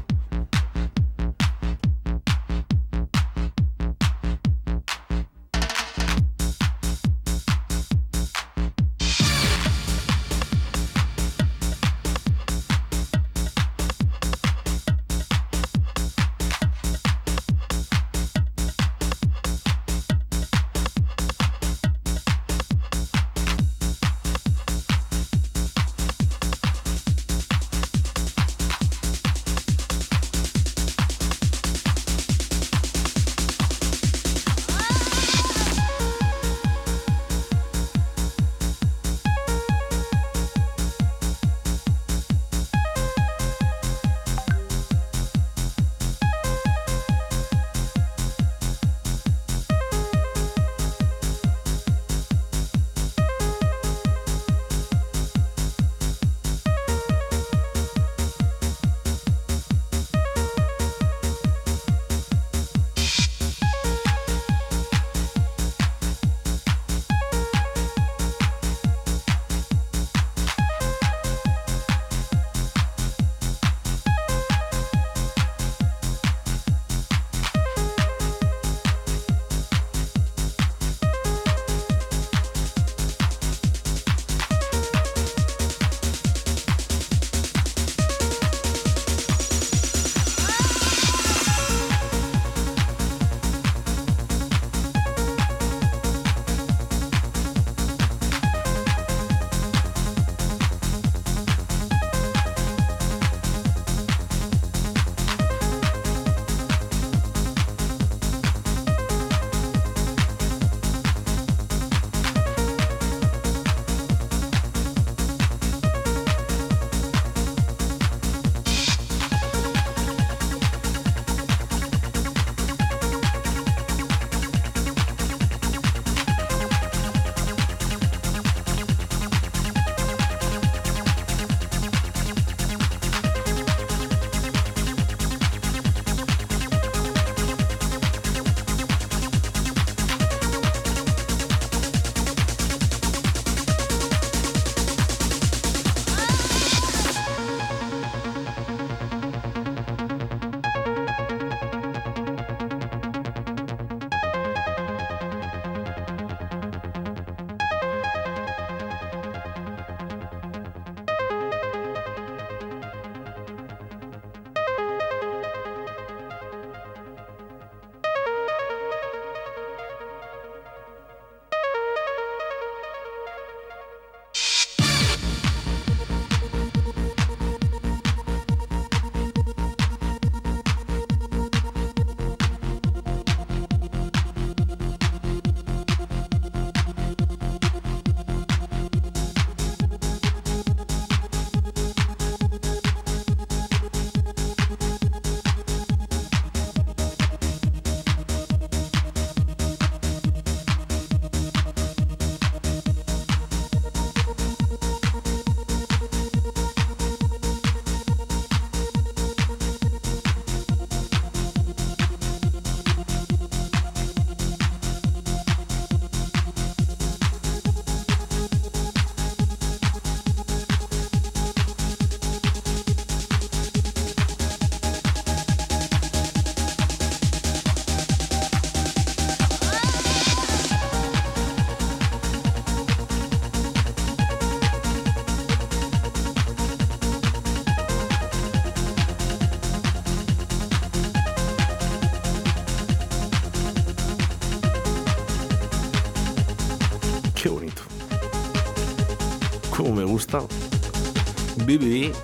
BBD, 251.69 252.15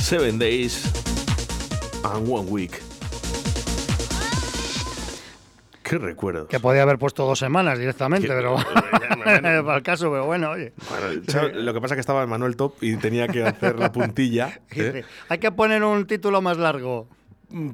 Seven 0.00 0.38
Days 0.38 0.90
and 2.02 2.26
One 2.26 2.48
Week. 2.50 2.80
Qué 5.82 5.98
recuerdo. 5.98 6.48
Que 6.48 6.58
podía 6.58 6.80
haber 6.80 6.98
puesto 6.98 7.26
dos 7.26 7.38
semanas 7.38 7.78
directamente, 7.78 8.28
pero 8.28 8.52
bueno. 9.24 9.62
para 9.66 9.76
el 9.76 9.82
caso, 9.82 10.10
pero 10.10 10.24
bueno, 10.24 10.48
oye. 10.52 10.72
Bueno, 10.88 11.22
¿sabes? 11.28 11.56
lo 11.56 11.74
que 11.74 11.80
pasa 11.82 11.92
es 11.92 11.96
que 11.96 12.00
estaba 12.00 12.26
Manuel 12.26 12.56
Top 12.56 12.76
y 12.80 12.96
tenía 12.96 13.28
que 13.28 13.44
hacer 13.44 13.78
la 13.78 13.92
puntilla. 13.92 14.60
¿eh? 14.74 15.04
Hay 15.28 15.36
que 15.36 15.52
poner 15.52 15.84
un 15.84 16.06
título 16.06 16.40
más 16.40 16.56
largo. 16.56 17.08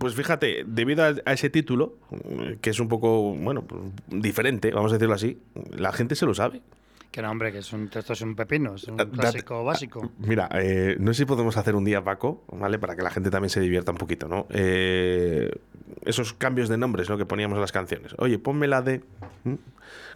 Pues 0.00 0.16
fíjate, 0.16 0.64
debido 0.66 1.04
a, 1.04 1.14
a 1.24 1.34
ese 1.34 1.50
título, 1.50 1.98
eh, 2.10 2.58
que 2.60 2.70
es 2.70 2.80
un 2.80 2.88
poco, 2.88 3.32
bueno, 3.32 3.62
pues, 3.62 3.80
diferente, 4.08 4.72
vamos 4.72 4.90
a 4.90 4.96
decirlo 4.96 5.14
así, 5.14 5.38
la 5.70 5.92
gente 5.92 6.16
se 6.16 6.26
lo 6.26 6.34
sabe. 6.34 6.62
Que 7.10 7.22
no, 7.22 7.30
hombre, 7.30 7.50
que 7.52 7.58
es 7.58 7.72
un, 7.72 7.90
esto 7.92 8.12
es 8.12 8.20
un 8.20 8.36
pepino, 8.36 8.74
es 8.74 8.84
un 8.84 8.96
Date- 8.98 9.10
clásico 9.12 9.64
básico. 9.64 10.10
Mira, 10.18 10.48
eh, 10.52 10.96
no 11.00 11.14
sé 11.14 11.22
si 11.22 11.24
podemos 11.24 11.56
hacer 11.56 11.74
un 11.74 11.84
día, 11.84 12.04
Paco, 12.04 12.44
¿vale? 12.52 12.78
Para 12.78 12.96
que 12.96 13.02
la 13.02 13.10
gente 13.10 13.30
también 13.30 13.48
se 13.50 13.60
divierta 13.60 13.92
un 13.92 13.96
poquito, 13.98 14.28
¿no? 14.28 14.46
Eh, 14.50 15.50
esos 16.04 16.34
cambios 16.34 16.68
de 16.68 16.76
nombres, 16.76 17.08
¿no? 17.08 17.16
Que 17.16 17.24
poníamos 17.24 17.56
en 17.56 17.62
las 17.62 17.72
canciones. 17.72 18.14
Oye, 18.18 18.38
ponme 18.38 18.66
la 18.68 18.82
de... 18.82 19.02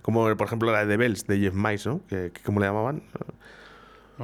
Como, 0.02 0.36
por 0.36 0.46
ejemplo, 0.46 0.70
la 0.70 0.80
de 0.84 0.86
The 0.86 0.96
Bells, 0.98 1.26
de 1.26 1.38
Jeff 1.38 1.54
Mice, 1.54 1.88
¿no? 1.88 2.00
Que, 2.08 2.30
que- 2.32 2.42
¿Cómo 2.42 2.60
le 2.60 2.66
llamaban? 2.66 2.96
No 2.96 3.26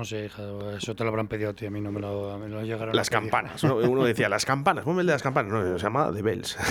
sé, 0.04 0.26
hija, 0.26 0.42
eso 0.76 0.94
te 0.94 1.04
lo 1.04 1.10
habrán 1.10 1.28
pedido 1.28 1.50
a 1.50 1.54
ti, 1.54 1.66
a 1.66 1.70
mí 1.70 1.80
no 1.80 1.90
me 1.90 2.00
lo, 2.00 2.38
me 2.38 2.48
lo 2.48 2.62
llegaron 2.62 2.94
Las 2.94 3.08
a 3.08 3.10
campanas. 3.10 3.64
¿no? 3.64 3.76
Uno 3.76 4.04
decía, 4.04 4.28
las 4.28 4.44
campanas, 4.44 4.84
ponme 4.84 5.00
el 5.00 5.06
de 5.06 5.14
las 5.14 5.22
campanas. 5.22 5.52
No, 5.52 5.78
se 5.78 5.82
llama 5.82 6.12
The 6.12 6.22
Bells. 6.22 6.56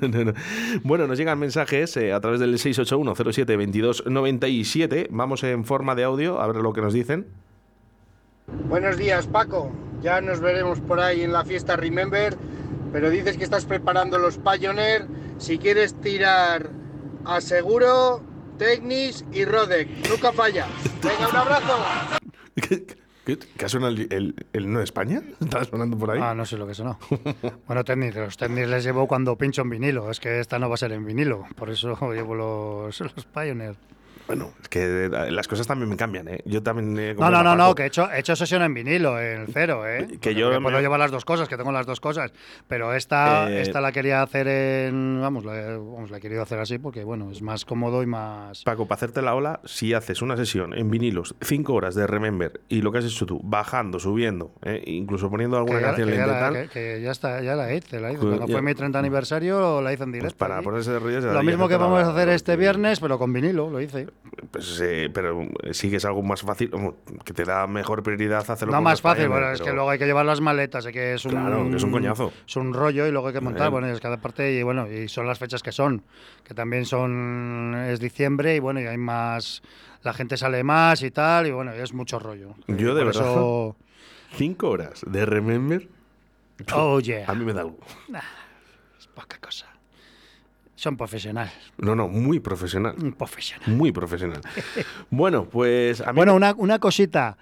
No, 0.00 0.24
no. 0.24 0.32
Bueno, 0.82 1.06
nos 1.06 1.18
llegan 1.18 1.38
mensajes 1.38 1.96
eh, 1.96 2.12
a 2.12 2.20
través 2.20 2.40
del 2.40 2.54
681-07-2297. 2.54 5.08
Vamos 5.10 5.42
en 5.44 5.64
forma 5.64 5.94
de 5.94 6.04
audio 6.04 6.40
a 6.40 6.46
ver 6.46 6.56
lo 6.56 6.72
que 6.72 6.80
nos 6.80 6.92
dicen. 6.92 7.26
Buenos 8.68 8.96
días, 8.96 9.26
Paco. 9.26 9.70
Ya 10.02 10.20
nos 10.20 10.40
veremos 10.40 10.80
por 10.80 11.00
ahí 11.00 11.22
en 11.22 11.32
la 11.32 11.44
fiesta 11.44 11.76
Remember, 11.76 12.36
pero 12.92 13.10
dices 13.10 13.36
que 13.36 13.44
estás 13.44 13.64
preparando 13.64 14.18
los 14.18 14.38
Pioneer. 14.38 15.06
Si 15.38 15.58
quieres 15.58 15.94
tirar 16.00 16.70
a 17.24 17.40
Seguro, 17.40 18.22
Technis 18.60 19.24
y 19.32 19.46
Rodec. 19.46 19.88
Nunca 20.10 20.32
falla. 20.32 20.66
Venga, 21.02 21.28
un 21.30 21.36
abrazo. 21.36 21.78
¿Qué, 22.54 22.84
qué, 23.24 23.38
qué 23.38 23.64
ha 23.64 23.68
sonado 23.70 23.92
el, 23.92 24.06
el, 24.12 24.34
el 24.52 24.70
no 24.70 24.80
de 24.80 24.84
España? 24.84 25.22
¿Está 25.40 25.64
sonando 25.64 25.96
por 25.96 26.10
ahí? 26.10 26.20
Ah, 26.22 26.34
no 26.34 26.44
sé 26.44 26.58
lo 26.58 26.66
que 26.66 26.74
sonó. 26.74 26.98
bueno, 27.66 27.84
tenis, 27.84 28.14
los 28.14 28.36
tenis 28.36 28.68
les 28.68 28.84
llevo 28.84 29.08
cuando 29.08 29.34
pincho 29.38 29.62
en 29.62 29.70
vinilo. 29.70 30.10
Es 30.10 30.20
que 30.20 30.40
esta 30.40 30.58
no 30.58 30.68
va 30.68 30.74
a 30.74 30.76
ser 30.76 30.92
en 30.92 31.06
vinilo. 31.06 31.46
Por 31.56 31.70
eso 31.70 31.96
llevo 32.12 32.34
los, 32.34 33.00
los 33.00 33.24
Pioneer. 33.32 33.76
Bueno, 34.30 34.52
es 34.62 34.68
que 34.68 35.06
eh, 35.06 35.30
las 35.32 35.48
cosas 35.48 35.66
también 35.66 35.88
me 35.88 35.96
cambian, 35.96 36.28
¿eh? 36.28 36.40
Yo 36.44 36.62
también... 36.62 37.16
como 37.16 37.28
No, 37.28 37.42
no, 37.42 37.42
no, 37.42 37.56
no, 37.56 37.74
que 37.74 37.82
he 37.82 37.86
hecho, 37.86 38.08
he 38.12 38.20
hecho 38.20 38.36
sesión 38.36 38.62
en 38.62 38.72
vinilo, 38.72 39.20
en 39.20 39.48
cero, 39.52 39.84
¿eh? 39.88 40.06
Que 40.06 40.14
Porque 40.14 40.34
yo 40.36 40.48
puedo 40.50 40.60
me- 40.76 40.80
llevar 40.80 41.00
las 41.00 41.10
dos 41.10 41.24
cosas, 41.24 41.48
que 41.48 41.56
tengo 41.56 41.72
las 41.72 41.84
dos 41.84 41.98
cosas. 42.00 42.32
Pero 42.68 42.94
esta, 42.94 43.50
Eh, 43.50 43.62
esta 43.62 43.80
la 43.80 43.90
quería 43.90 44.22
hacer 44.22 44.46
en. 44.46 45.20
Vamos 45.20 45.44
la, 45.44 45.52
vamos, 45.78 46.12
la 46.12 46.18
he 46.18 46.20
querido 46.20 46.42
hacer 46.42 46.60
así 46.60 46.78
porque, 46.78 47.02
bueno, 47.02 47.32
es 47.32 47.42
más 47.42 47.64
cómodo 47.64 48.04
y 48.04 48.06
más. 48.06 48.62
Paco, 48.62 48.86
para 48.86 48.96
hacerte 48.98 49.20
la 49.20 49.34
ola, 49.34 49.58
si 49.64 49.94
haces 49.94 50.22
una 50.22 50.36
sesión 50.36 50.74
en 50.78 50.90
vinilos, 50.92 51.34
cinco 51.40 51.74
horas 51.74 51.96
de 51.96 52.06
Remember, 52.06 52.60
y 52.68 52.82
lo 52.82 52.92
que 52.92 52.98
has 52.98 53.04
hecho 53.06 53.26
tú, 53.26 53.40
bajando, 53.42 53.98
subiendo, 53.98 54.52
¿eh? 54.62 54.80
incluso 54.86 55.28
poniendo 55.28 55.56
alguna 55.56 55.78
Que 55.78 55.82
ya, 55.82 55.88
canción 55.88 56.08
que 56.08 56.14
ya 56.16 56.26
lenta 56.26 56.38
y 56.38 56.40
la, 56.40 56.50
tal, 56.60 56.68
que- 56.68 56.68
que 56.96 57.02
ya 57.02 57.10
está, 57.10 57.40
ya 57.42 57.56
la 57.56 57.74
hice, 57.74 57.98
la 58.00 58.10
hice. 58.12 58.20
Pues 58.20 58.28
Cuando 58.36 58.46
ya- 58.46 58.52
fue 58.52 58.62
mi 58.62 58.74
30 58.74 58.98
aniversario 59.00 59.80
la 59.82 59.92
hice 59.92 60.04
en 60.04 60.10
pues 60.10 60.20
directo. 60.22 60.38
para 60.38 60.56
allí. 60.58 60.64
ponerse 60.64 60.92
de 60.92 60.98
rodillas... 61.00 61.24
Lo 61.24 61.42
mismo 61.42 61.66
que 61.68 61.76
vamos 61.76 62.04
a 62.04 62.12
hacer 62.12 62.28
este 62.28 62.54
viernes, 62.56 63.00
pero 63.00 63.18
con 63.18 63.32
vinilo, 63.32 63.70
lo 63.70 63.80
hice. 63.80 64.06
Pues, 64.50 64.80
eh, 64.82 65.10
pero 65.12 65.42
eh, 65.62 65.72
sí 65.72 65.88
que 65.90 65.96
es 65.96 66.04
algo 66.04 66.22
más 66.22 66.42
fácil, 66.42 66.70
que 67.24 67.32
te 67.32 67.44
da 67.44 67.66
mejor 67.66 68.02
prioridad 68.02 68.38
hacerlo 68.50 68.72
No 68.72 68.78
con 68.78 68.84
más 68.84 69.00
fácil, 69.00 69.28
bueno, 69.28 69.50
es 69.50 69.60
que 69.62 69.72
luego 69.72 69.88
hay 69.90 69.98
que 69.98 70.04
llevar 70.06 70.26
las 70.26 70.40
maletas, 70.40 70.84
es 70.86 70.92
que 70.92 71.14
es 71.14 71.24
un, 71.24 71.30
Claro, 71.32 71.68
que 71.70 71.76
es 71.76 71.82
un 71.82 71.90
coñazo. 71.90 72.32
Es 72.46 72.56
un 72.56 72.74
rollo 72.74 73.06
y 73.06 73.12
luego 73.12 73.28
hay 73.28 73.32
que 73.32 73.40
montar, 73.40 73.68
Eh. 73.68 73.70
bueno, 73.70 73.86
es 73.88 73.98
cada 74.00 74.18
parte 74.18 74.52
y 74.52 74.62
bueno, 74.62 74.86
y 74.90 75.08
son 75.08 75.26
las 75.26 75.38
fechas 75.38 75.62
que 75.62 75.72
son, 75.72 76.02
que 76.44 76.52
también 76.54 76.84
son, 76.84 77.74
es 77.88 77.98
diciembre 77.98 78.54
y 78.56 78.58
bueno, 78.58 78.80
y 78.80 78.86
hay 78.86 78.98
más, 78.98 79.62
la 80.02 80.12
gente 80.12 80.36
sale 80.36 80.62
más 80.64 81.02
y 81.02 81.10
tal, 81.10 81.46
y 81.46 81.50
bueno, 81.50 81.74
y 81.74 81.78
es 81.80 81.92
mucho 81.94 82.18
rollo. 82.18 82.54
Yo 82.68 82.94
de 82.94 83.02
Por 83.04 83.14
verdad, 83.14 83.30
eso- 83.32 83.76
cinco 84.34 84.68
horas 84.70 85.02
de 85.06 85.24
Remember, 85.26 85.88
oh 86.74 87.00
yeah, 87.00 87.24
a 87.26 87.34
mí 87.34 87.44
me 87.44 87.52
da 87.54 87.62
algo. 87.62 87.78
es 88.98 89.06
poca 89.08 89.38
cosa. 89.40 89.66
Son 90.80 90.96
profesionales, 90.96 91.52
No, 91.76 91.94
no, 91.94 92.08
muy 92.08 92.40
profesional. 92.40 92.94
un 93.02 93.12
profesional. 93.12 93.68
Muy 93.68 93.92
profesional. 93.92 94.40
bueno, 95.10 95.44
pues 95.44 96.00
a 96.00 96.10
mí 96.14 96.16
Bueno, 96.16 96.34
una, 96.34 96.54
una 96.56 96.78
cosita, 96.78 97.36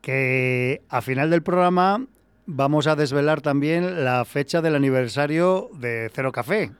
que 0.00 0.82
a 0.88 1.00
final 1.00 1.30
del 1.30 1.40
programa 1.40 2.04
vamos 2.46 2.88
a 2.88 2.96
desvelar 2.96 3.42
también 3.42 4.02
la 4.04 4.24
fecha 4.24 4.60
del 4.60 4.74
aniversario 4.74 5.70
de 5.74 6.10
Cero 6.12 6.32
Café. 6.32 6.72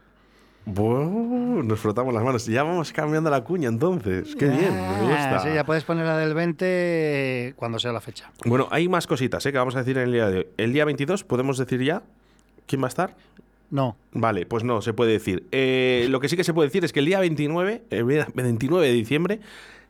Buah, 0.65 1.63
nos 1.63 1.79
frotamos 1.79 2.13
las 2.13 2.25
manos. 2.25 2.45
Ya 2.45 2.65
vamos 2.65 2.93
cambiando 2.93 3.31
la 3.31 3.45
cuña 3.45 3.69
entonces. 3.69 4.35
Qué 4.35 4.49
bien, 4.49 4.75
me 4.75 5.03
gusta. 5.03 5.39
Sí, 5.45 5.51
ya 5.55 5.63
puedes 5.65 5.85
poner 5.85 6.07
la 6.07 6.19
del 6.19 6.35
20 6.35 7.55
cuando 7.55 7.79
sea 7.79 7.93
la 7.93 8.01
fecha. 8.01 8.33
Bueno, 8.45 8.67
hay 8.73 8.89
más 8.89 9.07
cositas 9.07 9.47
¿eh? 9.47 9.53
que 9.53 9.59
vamos 9.59 9.77
a 9.77 9.79
decir 9.79 9.97
en 9.97 10.09
el 10.09 10.13
día 10.13 10.29
de 10.29 10.39
hoy. 10.39 10.47
El 10.57 10.73
día 10.73 10.85
22, 10.85 11.23
¿podemos 11.23 11.57
decir 11.57 11.81
ya 11.85 12.03
quién 12.67 12.83
va 12.83 12.87
a 12.87 12.89
estar? 12.89 13.15
No. 13.71 13.97
Vale, 14.13 14.47
pues 14.47 14.65
no, 14.65 14.83
se 14.83 14.93
puede 14.93 15.13
decir. 15.13 15.47
Eh, 15.53 16.07
lo 16.11 16.21
que 16.21 16.29
sí 16.29 16.37
que 16.37 16.45
se 16.45 16.53
puede 16.53 16.69
decir 16.69 16.85
es 16.85 16.93
que 16.93 16.99
el 17.01 17.07
día 17.07 17.21
29, 17.21 17.85
el 17.91 18.07
día 18.09 18.27
29 18.35 18.87
de 18.87 18.93
diciembre, 18.93 19.41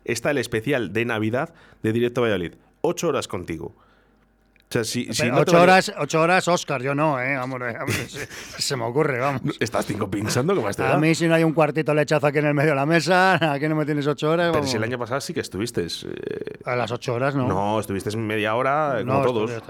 está 0.05 0.31
el 0.31 0.39
especial 0.39 0.93
de 0.93 1.05
Navidad 1.05 1.55
de 1.83 1.93
Directo 1.93 2.21
Valladolid. 2.23 2.55
Ocho 2.83 3.09
horas 3.09 3.27
contigo. 3.29 3.75
O 3.77 4.73
sea, 4.73 4.85
si, 4.85 5.07
no 5.29 5.39
ocho, 5.41 5.61
horas, 5.61 5.93
ocho 5.99 6.21
horas, 6.21 6.47
Oscar, 6.47 6.81
yo 6.81 6.95
no, 6.95 7.21
¿eh? 7.21 7.35
Vamos, 7.35 7.61
eh, 7.61 7.75
vamos, 7.77 7.93
se, 7.97 8.29
se 8.63 8.77
me 8.77 8.85
ocurre, 8.85 9.19
vamos. 9.19 9.43
Estás 9.59 9.85
cinco 9.85 10.09
pinchando 10.09 10.55
como 10.55 10.71
este. 10.71 10.85
A 10.85 10.97
mí 10.97 11.13
si 11.17 11.27
no 11.27 11.35
hay 11.35 11.43
un 11.43 11.53
cuartito 11.55 11.93
lechazo 11.93 12.29
aquí 12.29 12.39
en 12.39 12.47
el 12.47 12.55
medio 12.55 12.71
de 12.71 12.77
la 12.77 12.87
mesa, 12.87 13.35
aquí 13.53 13.67
no 13.67 13.75
me 13.75 13.85
tienes 13.85 14.07
ocho 14.07 14.31
horas, 14.31 14.47
Pero 14.51 14.59
vamos. 14.61 14.71
si 14.71 14.77
el 14.77 14.85
año 14.85 14.97
pasado 14.97 15.21
sí 15.21 15.35
que 15.35 15.41
estuviste. 15.41 15.83
eh, 15.83 16.59
A 16.65 16.77
las 16.77 16.93
ocho 16.93 17.15
horas, 17.15 17.35
¿no? 17.35 17.49
no. 17.49 17.81
estuviste 17.81 18.17
media 18.17 18.55
hora, 18.55 19.01
eh, 19.01 19.05
No, 19.05 19.15
como 19.25 19.47
todos. 19.47 19.63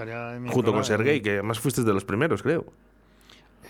Junto 0.51 0.71
con 0.71 0.83
Sergey, 0.85 1.17
¿no? 1.17 1.23
que 1.23 1.31
además 1.31 1.59
fuiste 1.59 1.81
de 1.81 1.93
los 1.93 2.05
primeros, 2.05 2.43
creo. 2.43 2.65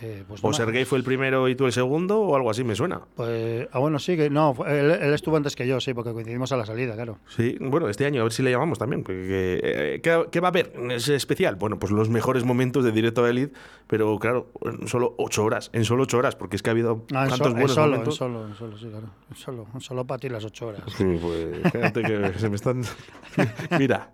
Eh, 0.03 0.23
pues 0.27 0.39
O 0.43 0.51
Sergey 0.51 0.83
fue 0.85 0.97
el 0.97 1.03
primero 1.03 1.47
y 1.47 1.55
tú 1.55 1.65
el 1.67 1.71
segundo, 1.71 2.19
o 2.21 2.35
algo 2.35 2.49
así 2.49 2.63
me 2.63 2.75
suena. 2.75 3.01
Pues, 3.15 3.67
ah, 3.71 3.77
bueno, 3.79 3.99
sí, 3.99 4.17
que 4.17 4.29
no, 4.31 4.55
él, 4.67 4.89
él 4.91 5.13
estuvo 5.13 5.37
antes 5.37 5.55
que 5.55 5.67
yo, 5.67 5.79
sí, 5.79 5.93
porque 5.93 6.11
coincidimos 6.11 6.51
a 6.51 6.57
la 6.57 6.65
salida, 6.65 6.95
claro. 6.95 7.19
Sí, 7.27 7.55
bueno, 7.59 7.87
este 7.87 8.05
año 8.07 8.21
a 8.21 8.23
ver 8.23 8.33
si 8.33 8.41
le 8.41 8.49
llamamos 8.51 8.79
también. 8.79 9.03
porque, 9.03 9.59
eh, 9.63 9.99
¿qué, 10.01 10.25
qué 10.31 10.39
va 10.39 10.47
a 10.47 10.49
haber? 10.49 10.73
¿Es 10.89 11.07
especial? 11.09 11.55
Bueno, 11.55 11.77
pues 11.77 11.91
los 11.91 12.09
mejores 12.09 12.43
momentos 12.45 12.83
de 12.83 12.91
Directo 12.91 13.23
a 13.23 13.29
Elite, 13.29 13.53
pero 13.85 14.17
claro, 14.17 14.51
en 14.63 14.87
solo 14.87 15.13
ocho 15.19 15.43
horas, 15.43 15.69
en 15.73 15.85
solo 15.85 16.03
ocho 16.03 16.17
horas, 16.17 16.35
porque 16.35 16.55
es 16.55 16.63
que 16.63 16.69
ha 16.69 16.73
habido 16.73 17.05
Ah, 17.13 17.25
en, 17.25 17.29
tantos 17.29 17.47
en 17.47 17.53
buenos 17.53 17.71
solo, 17.73 17.85
en 17.85 17.91
momentos. 17.91 18.15
solo, 18.15 18.47
en 18.47 18.55
solo, 18.55 18.77
sí, 18.79 18.87
claro. 18.89 19.09
En 19.29 19.35
solo, 19.37 19.67
en 19.73 19.81
solo 19.81 20.05
para 20.07 20.17
ti 20.19 20.29
las 20.29 20.43
ocho 20.45 20.67
horas. 20.67 20.81
Sí, 20.97 21.05
pues 21.21 21.71
fíjate 21.71 22.01
que 22.01 22.39
se 22.39 22.49
me 22.49 22.55
están... 22.55 22.81
Mira, 23.79 24.09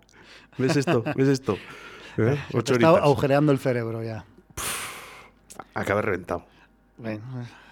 ¿ves 0.58 0.76
esto? 0.76 1.02
¿Ves 1.16 1.28
esto? 1.28 1.56
¿Eh? 2.18 2.36
Ocho 2.52 2.74
está 2.74 2.88
agujereando 2.90 3.52
el 3.52 3.58
cerebro 3.58 4.02
ya. 4.02 4.26
Reventado. 5.74 6.44
Ven, 6.98 7.20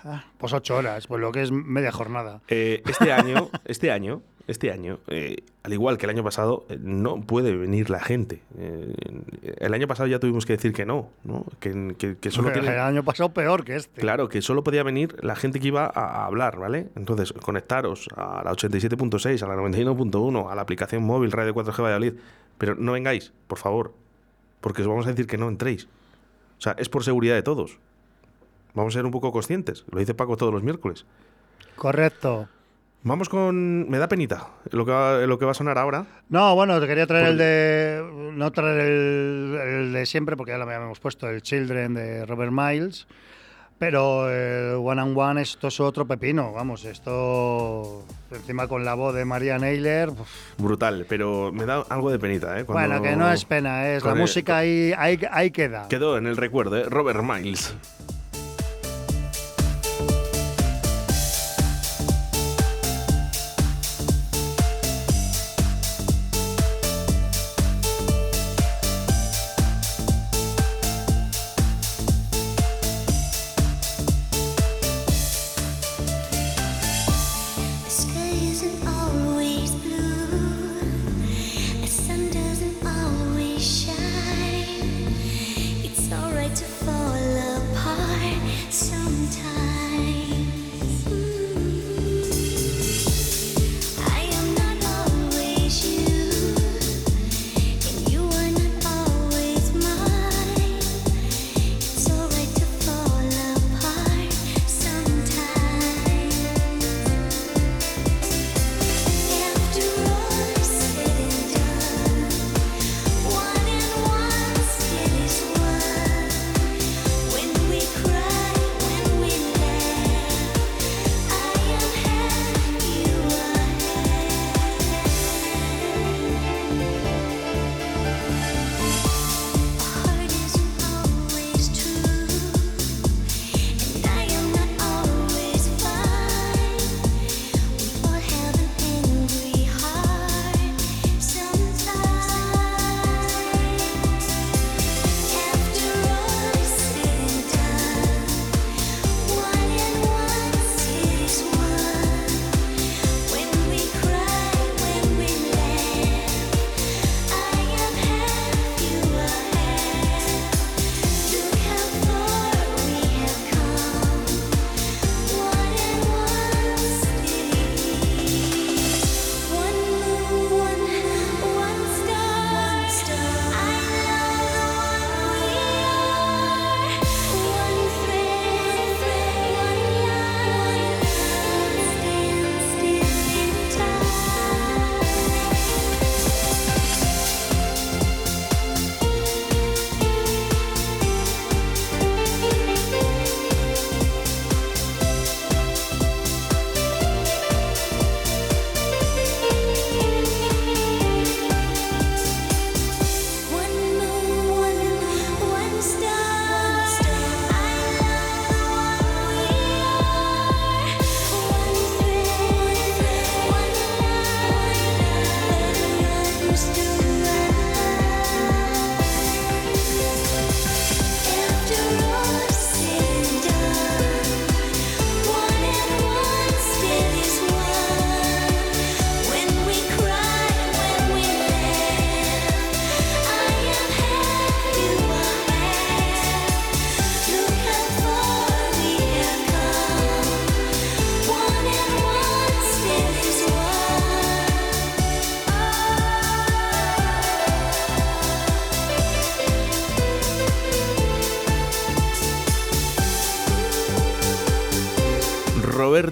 ah, 0.05 0.25
pues 0.39 0.53
ocho 0.53 0.77
horas, 0.77 1.07
pues 1.09 1.21
lo 1.21 1.33
que 1.33 1.43
es 1.43 1.51
media 1.51 1.91
jornada. 1.91 2.41
Eh, 2.49 2.83
este 2.87 3.13
año, 3.13 3.49
este 3.65 3.91
año, 3.91 4.23
este 4.47 4.71
año, 4.71 5.01
eh, 5.09 5.39
al 5.65 5.73
igual 5.73 5.99
que 5.99 6.07
el 6.07 6.11
año 6.11 6.23
pasado, 6.23 6.65
eh, 6.69 6.79
no 6.81 7.21
puede 7.23 7.57
venir 7.57 7.91
la 7.91 7.99
gente. 7.99 8.41
Eh, 8.57 8.95
el 9.59 9.75
año 9.75 9.89
pasado 9.89 10.07
ya 10.07 10.21
tuvimos 10.21 10.47
que 10.47 10.53
decir 10.53 10.73
que 10.73 10.87
no, 10.87 11.09
¿no? 11.25 11.45
Que, 11.59 11.97
que- 11.99 12.17
que 12.19 12.31
solo 12.31 12.51
el 12.53 12.69
año 12.79 13.03
pasado 13.03 13.31
peor 13.31 13.65
que 13.65 13.75
este. 13.75 14.01
Claro, 14.01 14.29
que 14.29 14.41
solo 14.43 14.63
podía 14.63 14.85
venir 14.85 15.17
la 15.25 15.35
gente 15.35 15.59
que 15.59 15.67
iba 15.67 15.87
a, 15.87 15.89
a 16.23 16.27
hablar, 16.27 16.57
¿vale? 16.61 16.87
Entonces, 16.95 17.33
conectaros 17.33 18.09
a 18.15 18.43
la 18.45 18.53
87.6, 18.53 19.43
a 19.43 19.49
la 19.49 19.57
91.1, 19.57 20.53
a 20.53 20.55
la 20.55 20.63
aplicación 20.63 21.03
móvil 21.03 21.33
Radio 21.33 21.53
4G 21.53 21.83
Valladolid. 21.83 22.13
Pero 22.59 22.77
no 22.77 22.93
vengáis, 22.93 23.33
por 23.49 23.59
favor, 23.59 23.93
porque 24.61 24.83
os 24.83 24.89
vamos 24.89 25.07
a 25.07 25.11
decir 25.11 25.27
que 25.27 25.37
no 25.37 25.49
entréis. 25.49 25.89
O 26.59 26.61
sea, 26.63 26.77
es 26.79 26.89
por 26.89 27.03
seguridad 27.03 27.35
de 27.35 27.43
todos. 27.43 27.81
Vamos 28.77 28.95
a 28.95 28.99
ser 28.99 29.05
un 29.07 29.11
poco 29.11 29.33
conscientes. 29.33 29.85
Lo 29.91 29.99
dice 29.99 30.15
Paco 30.15 30.37
todos 30.37 30.53
los 30.55 30.63
miércoles. 30.63 31.05
Correcto. 31.75 32.49
Vamos 33.03 33.29
con. 33.29 33.89
Me 33.89 33.99
da 33.99 34.09
penita 34.09 34.49
lo 34.71 34.85
que 34.85 34.91
va, 34.93 35.19
lo 35.27 35.39
que 35.39 35.45
va 35.45 35.51
a 35.53 35.55
sonar 35.55 35.79
ahora. 35.79 36.07
No, 36.29 36.55
bueno, 36.55 36.81
te 36.81 36.87
quería 36.87 37.07
traer 37.07 37.27
el 37.29 37.39
de. 37.39 38.33
No 38.35 38.51
traer 38.53 38.81
el, 38.81 39.59
el 39.61 39.93
de 39.93 40.07
siempre, 40.07 40.37
porque 40.37 40.53
ya 40.53 40.59
lo 40.59 40.65
habíamos 40.65 40.99
puesto, 41.01 41.29
el 41.29 41.43
Children 41.43 41.95
de 41.95 42.27
Robert 42.27 42.53
Miles. 42.53 43.07
Pero 43.79 44.31
el 44.31 44.77
One 44.77 45.03
and 45.03 45.17
One, 45.19 45.43
esto 45.43 45.69
es 45.69 45.79
otro 45.81 46.07
pepino. 46.07 46.53
Vamos, 46.53 46.85
esto. 46.87 48.05
Encima 48.31 48.67
con 48.69 48.85
la 48.87 48.95
voz 48.95 49.15
de 49.15 49.25
María 49.27 49.59
Naylor. 49.59 50.11
uf. 50.11 50.29
Brutal, 50.59 51.05
pero 51.09 51.53
me 51.53 51.67
da 51.67 51.85
algo 51.91 52.11
de 52.11 52.19
penita, 52.19 52.59
¿eh? 52.59 52.65
Cuando- 52.65 52.89
Bueno, 52.89 53.03
que 53.03 53.15
no 53.17 53.31
es 53.31 53.45
pena, 53.45 53.87
es 53.91 54.03
la 54.03 54.13
el- 54.13 54.19
música 54.19 54.57
ahí, 54.59 54.93
ahí, 54.97 55.21
ahí 55.31 55.51
queda. 55.51 55.87
Quedó 55.89 56.17
en 56.17 56.27
el 56.27 56.37
recuerdo, 56.39 56.77
¿eh? 56.79 56.85
Robert 56.89 57.23
Miles. 57.23 57.77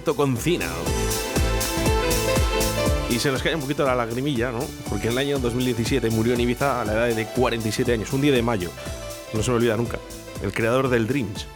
Roberto 0.05 0.15
Concina. 0.15 0.69
Y 3.09 3.17
se 3.17 3.31
nos 3.31 3.41
cae 3.41 3.55
un 3.55 3.61
poquito 3.61 3.83
la 3.85 3.95
lagrimilla, 3.95 4.51
¿no? 4.51 4.59
Porque 4.87 5.07
en 5.07 5.13
el 5.13 5.17
año 5.17 5.39
2017 5.39 6.11
murió 6.11 6.35
en 6.35 6.41
Ibiza 6.41 6.81
a 6.81 6.85
la 6.85 6.93
edad 6.93 7.15
de 7.15 7.25
47 7.25 7.93
años, 7.93 8.13
un 8.13 8.21
día 8.21 8.31
de 8.31 8.43
mayo. 8.43 8.69
No 9.33 9.41
se 9.41 9.49
me 9.49 9.57
olvida 9.57 9.75
nunca. 9.75 9.97
El 10.43 10.53
creador 10.53 10.89
del 10.89 11.07
Dreams. 11.07 11.47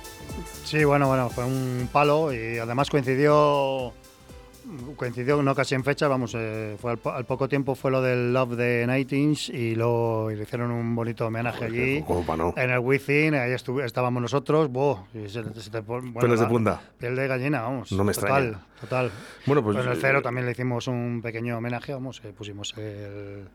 Sí, 0.66 0.84
bueno, 0.84 1.08
bueno, 1.08 1.30
fue 1.30 1.46
un 1.46 1.90
palo 1.92 2.34
y 2.34 2.58
además 2.58 2.90
coincidió 2.90 3.94
coincidió 4.96 5.42
no 5.42 5.56
casi 5.56 5.76
en 5.76 5.84
fecha, 5.84 6.08
vamos, 6.08 6.34
eh, 6.38 6.76
fue 6.80 6.92
al, 6.92 6.98
po- 6.98 7.12
al 7.12 7.26
poco 7.26 7.48
tiempo 7.50 7.76
fue 7.76 7.92
lo 7.92 8.02
del 8.02 8.34
Love 8.34 8.58
the 8.58 8.86
Nightings 8.88 9.50
y 9.50 9.76
lo 9.76 10.30
y 10.32 10.36
le 10.36 10.44
hicieron 10.44 10.72
un 10.72 10.96
bonito 10.96 11.26
homenaje 11.26 11.66
allí 11.66 12.04
¿Cómo 12.06 12.26
pa' 12.26 12.38
no? 12.38 12.54
en 12.58 12.70
el 12.70 12.80
Within, 12.80 13.36
ahí 13.36 13.52
estábamos 13.54 14.22
nosotros, 14.22 14.70
buh, 14.70 14.98
y 15.14 15.30
se, 15.30 15.44
se 15.60 15.70
te 15.70 15.80
bueno, 15.82 16.14
Pelos 16.20 16.40
de 16.40 16.46
punta. 16.48 16.82
Piel 16.98 17.16
de 17.16 17.28
gallina, 17.28 17.62
vamos. 17.62 17.92
No 17.92 18.04
me 18.04 18.14
total, 18.14 18.44
extraña. 18.48 18.66
Total. 18.82 19.12
Bueno, 19.46 19.64
pues, 19.64 19.78
en 19.78 19.84
el 19.88 19.94
eh, 19.94 20.00
cero 20.00 20.22
también 20.22 20.46
le 20.46 20.52
hicimos 20.54 20.88
un 20.88 21.22
pequeño 21.22 21.58
homenaje, 21.58 21.94
vamos, 21.94 22.22
eh, 22.24 22.32
pusimos 22.38 22.74
el, 22.78 23.46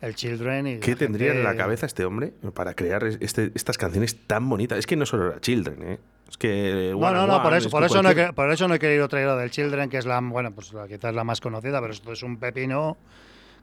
el 0.00 0.14
Children 0.14 0.66
y 0.66 0.78
¿Qué 0.78 0.96
tendría 0.96 1.32
en 1.32 1.42
la 1.44 1.50
gente- 1.50 1.62
cabeza 1.62 1.86
este 1.86 2.04
hombre 2.04 2.32
para 2.54 2.74
crear 2.74 3.04
este- 3.04 3.52
estas 3.54 3.78
canciones 3.78 4.26
tan 4.26 4.48
bonitas? 4.48 4.78
Es 4.78 4.86
que 4.86 4.96
no 4.96 5.06
solo 5.06 5.28
era 5.30 5.40
Children, 5.40 5.82
¿eh? 5.82 5.98
Es 6.28 6.36
que. 6.38 6.92
No, 6.98 7.12
no, 7.12 7.26
no, 7.26 7.42
por 7.42 7.54
eso, 7.54 7.68
es 7.68 7.72
por 7.72 7.80
que 7.82 7.86
eso, 7.86 8.02
no 8.02 8.08
he, 8.10 8.14
cualquier- 8.14 8.26
que- 8.28 8.32
por 8.32 8.50
eso 8.50 8.68
no 8.68 8.74
he 8.74 8.78
querido 8.78 9.08
traer 9.08 9.26
la 9.28 9.36
del 9.36 9.50
Children, 9.50 9.88
que 9.90 9.98
es 9.98 10.06
la, 10.06 10.20
bueno, 10.20 10.52
pues 10.52 10.72
la, 10.72 10.86
quizás 10.88 11.14
la 11.14 11.24
más 11.24 11.40
conocida, 11.40 11.80
pero 11.80 11.92
esto 11.92 12.12
es 12.12 12.22
un 12.22 12.38
pepino 12.38 12.96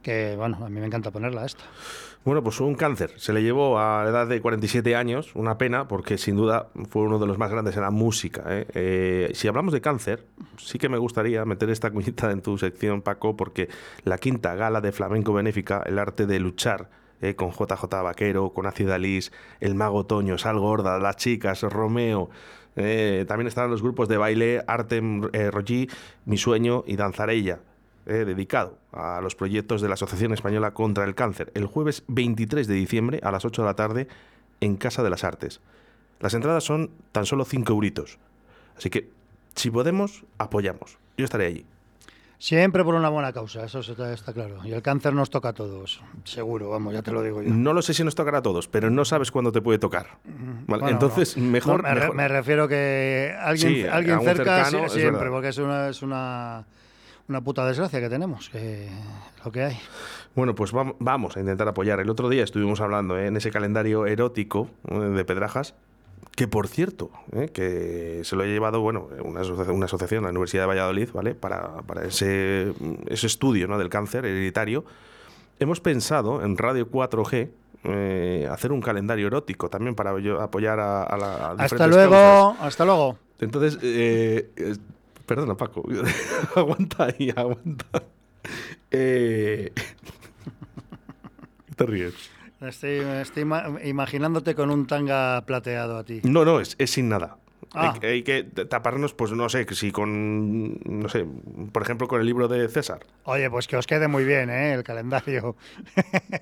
que, 0.01 0.35
bueno, 0.35 0.57
a 0.65 0.69
mí 0.69 0.79
me 0.79 0.85
encanta 0.87 1.11
ponerla 1.11 1.45
esta. 1.45 1.63
Bueno, 2.23 2.43
pues 2.43 2.59
un 2.59 2.75
cáncer. 2.75 3.13
Se 3.17 3.33
le 3.33 3.41
llevó 3.41 3.79
a 3.79 4.03
la 4.03 4.09
edad 4.11 4.27
de 4.27 4.41
47 4.41 4.95
años, 4.95 5.31
una 5.35 5.57
pena, 5.57 5.87
porque 5.87 6.19
sin 6.19 6.35
duda 6.35 6.67
fue 6.89 7.01
uno 7.01 7.17
de 7.17 7.25
los 7.25 7.39
más 7.39 7.49
grandes 7.51 7.75
en 7.75 7.81
la 7.81 7.89
música. 7.89 8.43
¿eh? 8.47 8.67
Eh, 8.75 9.31
si 9.33 9.47
hablamos 9.47 9.73
de 9.73 9.81
cáncer, 9.81 10.25
sí 10.57 10.77
que 10.77 10.87
me 10.87 10.99
gustaría 10.99 11.43
meter 11.45 11.69
esta 11.71 11.89
cuñita 11.89 12.29
en 12.31 12.41
tu 12.43 12.57
sección, 12.59 13.01
Paco, 13.01 13.35
porque 13.35 13.69
la 14.03 14.19
quinta 14.19 14.53
gala 14.55 14.81
de 14.81 14.91
flamenco 14.91 15.33
benéfica, 15.33 15.81
El 15.85 15.97
arte 15.97 16.27
de 16.27 16.39
luchar, 16.39 16.89
¿eh? 17.21 17.35
con 17.35 17.51
JJ 17.51 17.83
Vaquero, 18.03 18.51
con 18.51 18.65
Lis, 18.99 19.31
El 19.59 19.75
Mago 19.75 20.05
Toño, 20.05 20.37
Sal 20.37 20.59
Gorda, 20.59 20.99
Las 20.99 21.17
Chicas, 21.17 21.61
Romeo. 21.63 22.29
eh, 22.75 23.25
también 23.27 23.47
estarán 23.47 23.71
los 23.71 23.81
grupos 23.81 24.07
de 24.07 24.17
baile 24.17 24.63
Artem 24.67 25.29
eh, 25.33 25.51
Rogi, 25.51 25.89
Mi 26.25 26.37
Sueño 26.37 26.83
y 26.87 26.95
Danzarella 26.95 27.59
eh, 28.07 28.25
dedicado 28.25 28.79
a 28.91 29.21
los 29.21 29.35
proyectos 29.35 29.79
de 29.81 29.87
la 29.87 29.93
Asociación 29.93 30.33
Española 30.33 30.73
contra 30.73 31.03
el 31.03 31.13
Cáncer, 31.13 31.51
el 31.53 31.67
jueves 31.67 32.03
23 32.07 32.67
de 32.67 32.73
diciembre 32.73 33.19
a 33.21 33.31
las 33.31 33.45
8 33.45 33.61
de 33.61 33.65
la 33.67 33.75
tarde 33.75 34.07
en 34.59 34.75
Casa 34.75 35.03
de 35.03 35.11
las 35.11 35.23
Artes. 35.23 35.61
Las 36.19 36.33
entradas 36.33 36.63
son 36.63 36.89
tan 37.11 37.27
solo 37.27 37.45
5 37.45 37.71
euritos. 37.71 38.17
Así 38.75 38.89
que, 38.89 39.09
si 39.55 39.69
podemos, 39.69 40.25
apoyamos. 40.39 40.97
Yo 41.15 41.25
estaré 41.25 41.45
allí. 41.45 41.65
Siempre 42.41 42.83
por 42.83 42.95
una 42.95 43.09
buena 43.09 43.31
causa, 43.33 43.63
eso 43.65 43.81
está, 43.81 44.11
está 44.11 44.33
claro. 44.33 44.57
Y 44.65 44.71
el 44.71 44.81
cáncer 44.81 45.13
nos 45.13 45.29
toca 45.29 45.49
a 45.49 45.53
todos, 45.53 46.01
seguro, 46.23 46.71
vamos, 46.71 46.91
ya 46.91 47.03
te 47.03 47.11
lo 47.11 47.21
digo 47.21 47.43
yo. 47.43 47.53
No 47.53 47.71
lo 47.71 47.83
sé 47.83 47.93
si 47.93 48.03
nos 48.03 48.15
tocará 48.15 48.39
a 48.39 48.41
todos, 48.41 48.67
pero 48.67 48.89
no 48.89 49.05
sabes 49.05 49.29
cuándo 49.29 49.51
te 49.51 49.61
puede 49.61 49.77
tocar. 49.77 50.07
¿vale? 50.25 50.81
Bueno, 50.81 50.87
Entonces, 50.89 51.37
no. 51.37 51.51
mejor... 51.51 51.83
No, 51.83 51.89
me, 51.89 51.95
mejor. 51.99 52.15
me 52.15 52.27
refiero 52.27 52.67
que 52.67 53.31
alguien, 53.39 53.73
Sí, 53.73 53.85
alguien 53.87 54.19
cerca 54.21 54.65
cercano, 54.65 54.89
sí- 54.89 55.01
siempre, 55.01 55.29
porque 55.29 55.49
es 55.49 55.57
una, 55.59 55.89
es 55.89 56.01
una, 56.01 56.65
una 57.27 57.41
puta 57.41 57.63
desgracia 57.67 57.99
que 57.99 58.09
tenemos, 58.09 58.49
que 58.49 58.89
lo 59.45 59.51
que 59.51 59.63
hay. 59.63 59.77
Bueno, 60.33 60.55
pues 60.55 60.73
vam- 60.73 60.95
vamos 60.97 61.37
a 61.37 61.41
intentar 61.41 61.67
apoyar. 61.67 61.99
El 61.99 62.09
otro 62.09 62.27
día 62.27 62.43
estuvimos 62.43 62.81
hablando 62.81 63.19
¿eh? 63.19 63.27
en 63.27 63.37
ese 63.37 63.51
calendario 63.51 64.07
erótico 64.07 64.67
de 64.89 65.23
Pedrajas, 65.25 65.75
que 66.35 66.47
por 66.47 66.67
cierto, 66.67 67.11
¿eh? 67.33 67.49
que 67.53 68.21
se 68.23 68.35
lo 68.35 68.43
ha 68.43 68.45
llevado 68.45 68.81
bueno, 68.81 69.09
una, 69.23 69.41
asocia- 69.41 69.71
una 69.73 69.85
asociación, 69.85 70.23
la 70.23 70.29
Universidad 70.29 70.63
de 70.63 70.67
Valladolid, 70.67 71.09
¿vale? 71.13 71.35
Para, 71.35 71.81
para 71.81 72.05
ese, 72.05 72.73
ese 73.07 73.27
estudio 73.27 73.67
¿no? 73.67 73.77
del 73.77 73.89
cáncer 73.89 74.25
hereditario. 74.25 74.85
Hemos 75.59 75.81
pensado 75.81 76.43
en 76.43 76.57
Radio 76.57 76.89
4G 76.89 77.49
eh, 77.83 78.47
hacer 78.49 78.71
un 78.71 78.81
calendario 78.81 79.27
erótico 79.27 79.69
también 79.69 79.93
para 79.95 80.11
apoyar 80.41 80.79
a, 80.79 81.03
a 81.03 81.17
la. 81.17 81.33
a 81.47 81.51
Hasta 81.53 81.87
luego, 81.87 82.11
causas. 82.11 82.63
hasta 82.65 82.85
lugo. 82.85 83.17
Entonces, 83.39 83.77
eh, 83.81 84.49
eh, 84.55 84.75
perdona, 85.25 85.55
Paco. 85.57 85.83
aguanta 86.55 87.05
ahí, 87.05 87.31
aguanta. 87.35 88.03
Eh, 88.91 89.71
¿qué 91.67 91.75
te 91.75 91.85
ríes? 91.85 92.13
Estoy, 92.61 92.99
estoy 93.21 93.43
ima- 93.43 93.79
imaginándote 93.83 94.53
con 94.55 94.69
un 94.69 94.85
tanga 94.85 95.43
plateado 95.45 95.97
a 95.97 96.03
ti. 96.03 96.21
No, 96.23 96.45
no, 96.45 96.59
es, 96.59 96.75
es 96.77 96.91
sin 96.91 97.09
nada. 97.09 97.37
Ah. 97.73 97.93
Hay, 97.93 97.99
que- 97.99 98.07
hay 98.07 98.23
que 98.23 98.43
taparnos, 98.43 99.13
pues 99.13 99.31
no 99.31 99.47
sé, 99.47 99.65
si 99.71 99.91
con, 99.93 100.73
no 100.83 101.07
sé, 101.07 101.25
por 101.71 101.81
ejemplo, 101.83 102.07
con 102.07 102.19
el 102.19 102.25
libro 102.27 102.47
de 102.49 102.67
César. 102.67 102.99
Oye, 103.23 103.49
pues 103.49 103.67
que 103.67 103.77
os 103.77 103.87
quede 103.87 104.07
muy 104.09 104.25
bien, 104.25 104.49
¿eh? 104.49 104.73
El 104.73 104.83
calendario. 104.83 105.55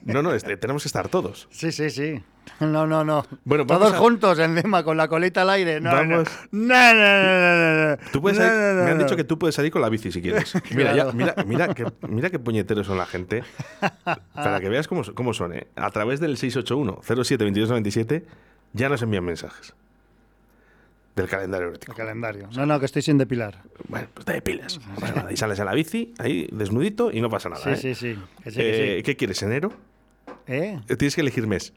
No, 0.06 0.24
no, 0.24 0.34
este, 0.34 0.58
tenemos 0.58 0.82
que 0.84 0.88
estar 0.88 1.08
todos. 1.10 1.48
Sí, 1.52 1.72
sí, 1.72 1.90
sí. 1.92 2.20
No, 2.60 2.88
no, 2.88 3.04
no. 3.04 3.24
Bueno, 3.44 3.64
Todos 3.68 3.94
a- 3.94 3.98
juntos 3.98 4.40
encima, 4.40 4.84
con 4.84 4.98
la 4.98 5.08
colita 5.08 5.44
al 5.44 5.52
aire. 5.52 5.80
No, 5.80 5.92
Vamos. 5.92 6.28
No, 6.52 6.94
no, 6.96 7.24
no, 7.24 7.56
no, 7.56 7.90
no. 7.92 7.98
Tú 8.12 8.22
puedes 8.22 8.40
salir- 8.40 8.84
me 8.86 8.92
han 8.92 8.98
dicho 8.98 9.16
que 9.16 9.24
tú 9.24 9.38
puedes 9.38 9.54
salir 9.56 9.72
con 9.72 9.84
la 9.84 9.90
bici 9.90 10.12
si 10.12 10.22
quieres. 10.22 10.52
Mira, 10.76 10.96
ya- 10.96 11.12
mira, 11.12 11.36
mira, 11.46 11.74
que, 11.76 11.86
mira 12.08 12.32
qué 12.32 12.40
puñeteros 12.40 12.88
son 12.88 12.98
la 12.98 13.06
gente. 13.06 13.44
Para 14.34 14.60
que 14.60 14.70
veas 14.70 14.88
cómo, 14.88 15.04
cómo 15.14 15.34
son, 15.36 15.54
¿eh? 15.54 15.68
A 15.76 15.92
través 15.92 16.20
del 16.20 16.38
681-07-2297 16.38 18.24
ya 18.74 18.90
nos 18.90 19.02
envían 19.04 19.26
mensajes. 19.26 19.74
Del 21.20 21.30
calendario 21.30 21.68
erótico. 21.68 21.92
El 21.92 21.98
calendario. 21.98 22.50
No, 22.56 22.66
no, 22.66 22.80
que 22.80 22.86
estoy 22.86 23.02
sin 23.02 23.18
depilar. 23.18 23.62
Bueno, 23.88 24.08
pues 24.14 24.26
te 24.26 24.34
depiles. 24.34 24.80
No 24.88 24.96
pasa 24.96 25.16
nada. 25.16 25.32
Y 25.34 25.38
sales 25.38 25.60
a 25.60 25.66
la 25.66 25.74
bici, 25.74 26.14
ahí 26.18 26.48
desnudito 26.52 27.12
y 27.12 27.20
no 27.20 27.30
pasa 27.30 27.50
nada. 27.50 27.62
Sí, 27.64 27.70
¿eh? 27.72 27.76
sí, 27.76 27.96
sí. 27.96 28.20
Que 28.44 28.52
sí, 28.52 28.58
que 28.58 28.94
Eh, 28.94 28.98
sí. 28.98 29.04
¿Qué 29.04 29.16
quieres, 29.18 29.44
enero? 29.44 29.74
¿Eh? 30.48 30.80
Eh, 30.88 30.96
Tienes 30.96 31.16
que 31.16 31.22
elegir 31.22 31.46
mes. 31.46 31.74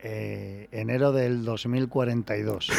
Eh, 0.00 0.68
enero 0.70 1.12
del 1.12 1.44
2042. 1.44 2.70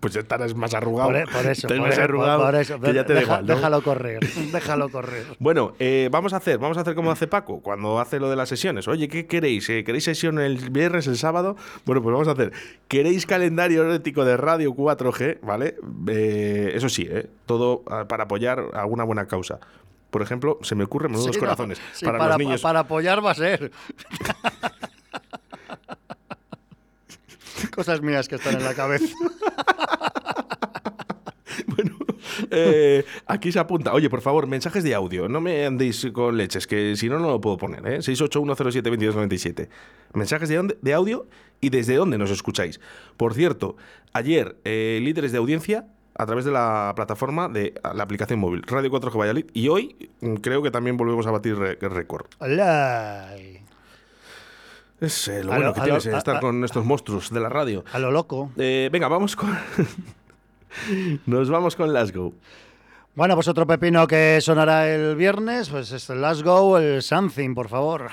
Pues 0.00 0.14
ya 0.14 0.20
estarás 0.20 0.54
más 0.54 0.74
arrugado. 0.74 1.08
Por, 1.10 1.16
e- 1.16 1.26
por 1.26 1.46
eso, 1.46 1.68
por 1.68 1.80
más 1.80 1.98
arrugado 1.98 2.44
por 2.44 2.54
eso. 2.54 2.80
que 2.80 2.92
ya 2.94 3.04
te 3.04 3.14
da 3.14 3.20
Deja- 3.20 3.32
igual, 3.32 3.46
¿no? 3.46 3.54
Déjalo 3.54 3.82
correr, 3.82 4.20
déjalo 4.52 4.88
correr. 4.88 5.24
Bueno, 5.38 5.74
eh, 5.78 6.08
vamos 6.10 6.32
a 6.32 6.38
hacer, 6.38 6.58
vamos 6.58 6.76
a 6.78 6.80
hacer 6.82 6.94
como 6.94 7.10
hace 7.10 7.26
Paco 7.26 7.60
cuando 7.60 8.00
hace 8.00 8.18
lo 8.20 8.28
de 8.30 8.36
las 8.36 8.48
sesiones. 8.48 8.88
Oye, 8.88 9.08
¿qué 9.08 9.26
queréis? 9.26 9.68
Eh, 9.70 9.84
¿Queréis 9.84 10.04
sesión 10.04 10.38
el 10.38 10.70
viernes, 10.70 11.06
el 11.06 11.16
sábado? 11.16 11.56
Bueno, 11.84 12.02
pues 12.02 12.12
vamos 12.12 12.28
a 12.28 12.32
hacer. 12.32 12.52
¿Queréis 12.88 13.26
calendario 13.26 13.82
erótico 13.82 14.24
de 14.24 14.36
Radio 14.36 14.72
4G? 14.74 15.40
¿Vale? 15.42 15.76
Eh, 16.08 16.72
eso 16.74 16.88
sí, 16.88 17.08
todo 17.46 17.82
ah, 17.90 18.06
para 18.08 18.24
apoyar 18.24 18.62
alguna 18.74 19.04
buena 19.04 19.26
causa. 19.26 19.58
Por 20.10 20.22
ejemplo, 20.22 20.58
se 20.62 20.74
me 20.74 20.84
ocurren 20.84 21.10
menudos 21.12 21.34
Sí, 21.34 21.40
no, 21.40 21.46
corazones 21.46 21.80
sí, 21.92 22.04
para, 22.06 22.18
para, 22.18 22.30
los 22.30 22.38
niños. 22.38 22.60
para 22.62 22.80
apoyar 22.80 23.24
va 23.24 23.32
a 23.32 23.34
ser. 23.34 23.70
Cosas 27.74 28.00
mías 28.02 28.28
que 28.28 28.36
están 28.36 28.54
en 28.56 28.64
la 28.64 28.74
cabeza. 28.74 29.06
Eh, 32.50 33.04
aquí 33.26 33.52
se 33.52 33.58
apunta. 33.58 33.92
Oye, 33.92 34.08
por 34.10 34.20
favor, 34.20 34.46
mensajes 34.46 34.82
de 34.84 34.94
audio. 34.94 35.28
No 35.28 35.40
me 35.40 35.66
andéis 35.66 36.06
con 36.12 36.36
leches, 36.36 36.66
que 36.66 36.96
si 36.96 37.08
no, 37.08 37.18
no 37.18 37.28
lo 37.30 37.40
puedo 37.40 37.56
poner. 37.56 37.86
¿eh? 37.86 37.98
681072297. 37.98 39.68
Mensajes 40.14 40.48
de, 40.48 40.92
audio 40.94 41.26
y 41.60 41.70
desde 41.70 41.94
dónde 41.96 42.18
nos 42.18 42.30
escucháis. 42.30 42.80
Por 43.16 43.34
cierto, 43.34 43.76
ayer, 44.12 44.56
eh, 44.64 44.98
líderes 45.02 45.32
de 45.32 45.38
audiencia 45.38 45.86
a 46.14 46.24
través 46.26 46.44
de 46.46 46.50
la 46.52 46.92
plataforma 46.96 47.48
de 47.48 47.74
la 47.94 48.02
aplicación 48.02 48.38
móvil 48.38 48.62
Radio 48.62 48.90
4G 48.90 49.18
Valladolid. 49.18 49.46
Y 49.52 49.68
hoy 49.68 50.10
mm, 50.20 50.34
creo 50.36 50.62
que 50.62 50.70
también 50.70 50.96
volvemos 50.96 51.26
a 51.26 51.30
batir 51.30 51.56
récord. 51.56 52.26
Hola. 52.38 53.34
Es 54.98 55.28
eh, 55.28 55.44
lo 55.44 55.52
A 55.52 55.56
bueno 55.56 55.68
lo- 55.68 55.74
que 55.74 55.80
tienes 55.82 56.06
lo- 56.06 56.12
eh, 56.12 56.14
a- 56.14 56.18
estar 56.18 56.36
a- 56.36 56.40
con 56.40 56.64
estos 56.64 56.84
monstruos 56.86 57.30
de 57.30 57.40
la 57.40 57.50
radio. 57.50 57.84
A 57.92 57.98
lo 57.98 58.10
loco. 58.10 58.50
Eh, 58.56 58.88
venga, 58.90 59.08
vamos 59.08 59.36
con. 59.36 59.50
Nos 61.26 61.50
vamos 61.50 61.76
con 61.76 61.92
Lasgo. 61.92 62.32
Bueno, 63.14 63.34
pues 63.34 63.48
otro 63.48 63.66
pepino 63.66 64.06
que 64.06 64.40
sonará 64.42 64.88
el 64.92 65.16
viernes, 65.16 65.70
pues 65.70 65.90
es 65.92 66.10
el 66.10 66.42
Go, 66.42 66.78
el 66.78 67.02
Something, 67.02 67.54
por 67.54 67.68
favor. 67.68 68.10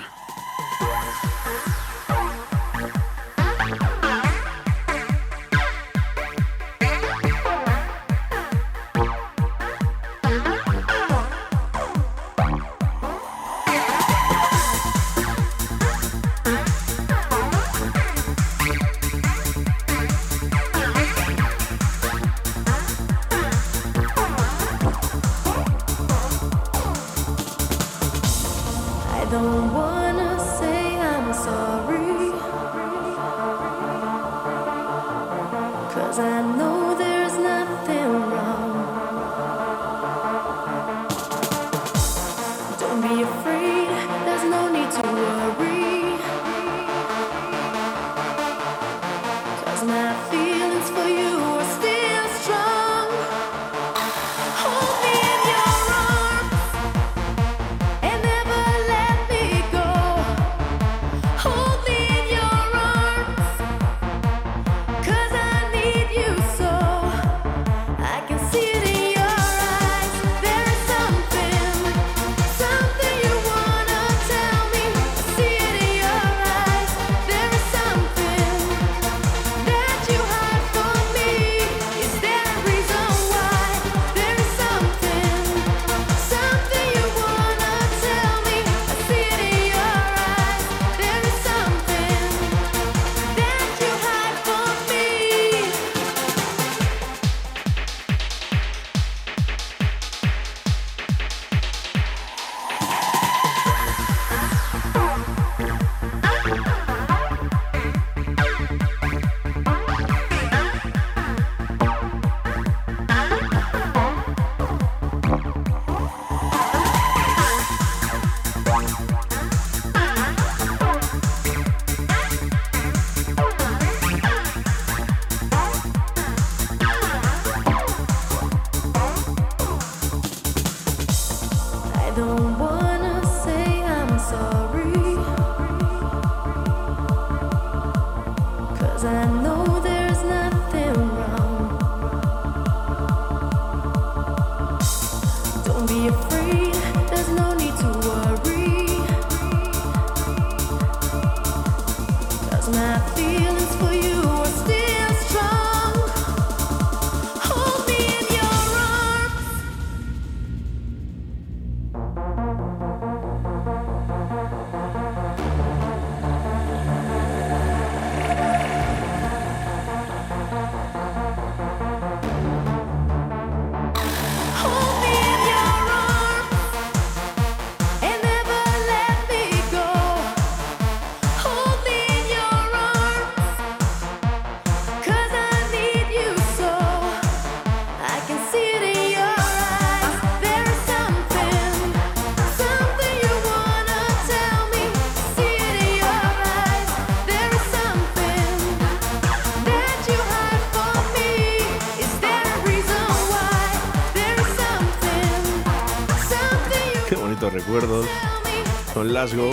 Go. 209.32 209.50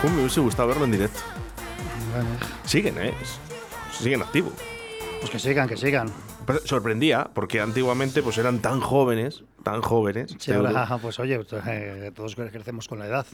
¿Cómo 0.00 0.14
me 0.14 0.20
hubiese 0.20 0.40
gustado 0.40 0.68
verlo 0.68 0.84
en 0.84 0.92
directo? 0.92 1.20
Siguen, 2.64 2.96
¿eh? 2.98 3.14
Siguen 3.98 4.22
activos. 4.22 4.52
Pues 5.20 5.30
que 5.30 5.38
sigan, 5.38 5.68
que 5.68 5.76
sigan. 5.76 6.12
Pero 6.46 6.60
sorprendía, 6.64 7.30
porque 7.34 7.60
antiguamente 7.60 8.22
pues 8.22 8.38
eran 8.38 8.60
tan 8.60 8.80
jóvenes, 8.80 9.44
tan 9.64 9.80
jóvenes. 9.80 10.36
Sí, 10.38 10.52
ahora, 10.52 10.98
pues 11.02 11.18
oye, 11.18 11.40
eh, 11.66 12.12
todos 12.14 12.36
crecemos 12.36 12.86
con 12.86 12.98
la 12.98 13.06
edad. 13.06 13.26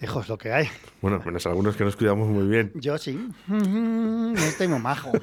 Hijo, 0.00 0.20
es 0.20 0.28
lo 0.28 0.36
que 0.36 0.52
hay. 0.52 0.68
Bueno, 1.00 1.20
menos 1.24 1.46
algunos 1.46 1.76
que 1.76 1.84
nos 1.84 1.96
cuidamos 1.96 2.28
muy 2.28 2.46
bien. 2.46 2.72
Yo 2.74 2.98
sí. 2.98 3.18
No 3.48 4.34
estoy 4.38 4.68
muy 4.68 4.78
majo. 4.78 5.12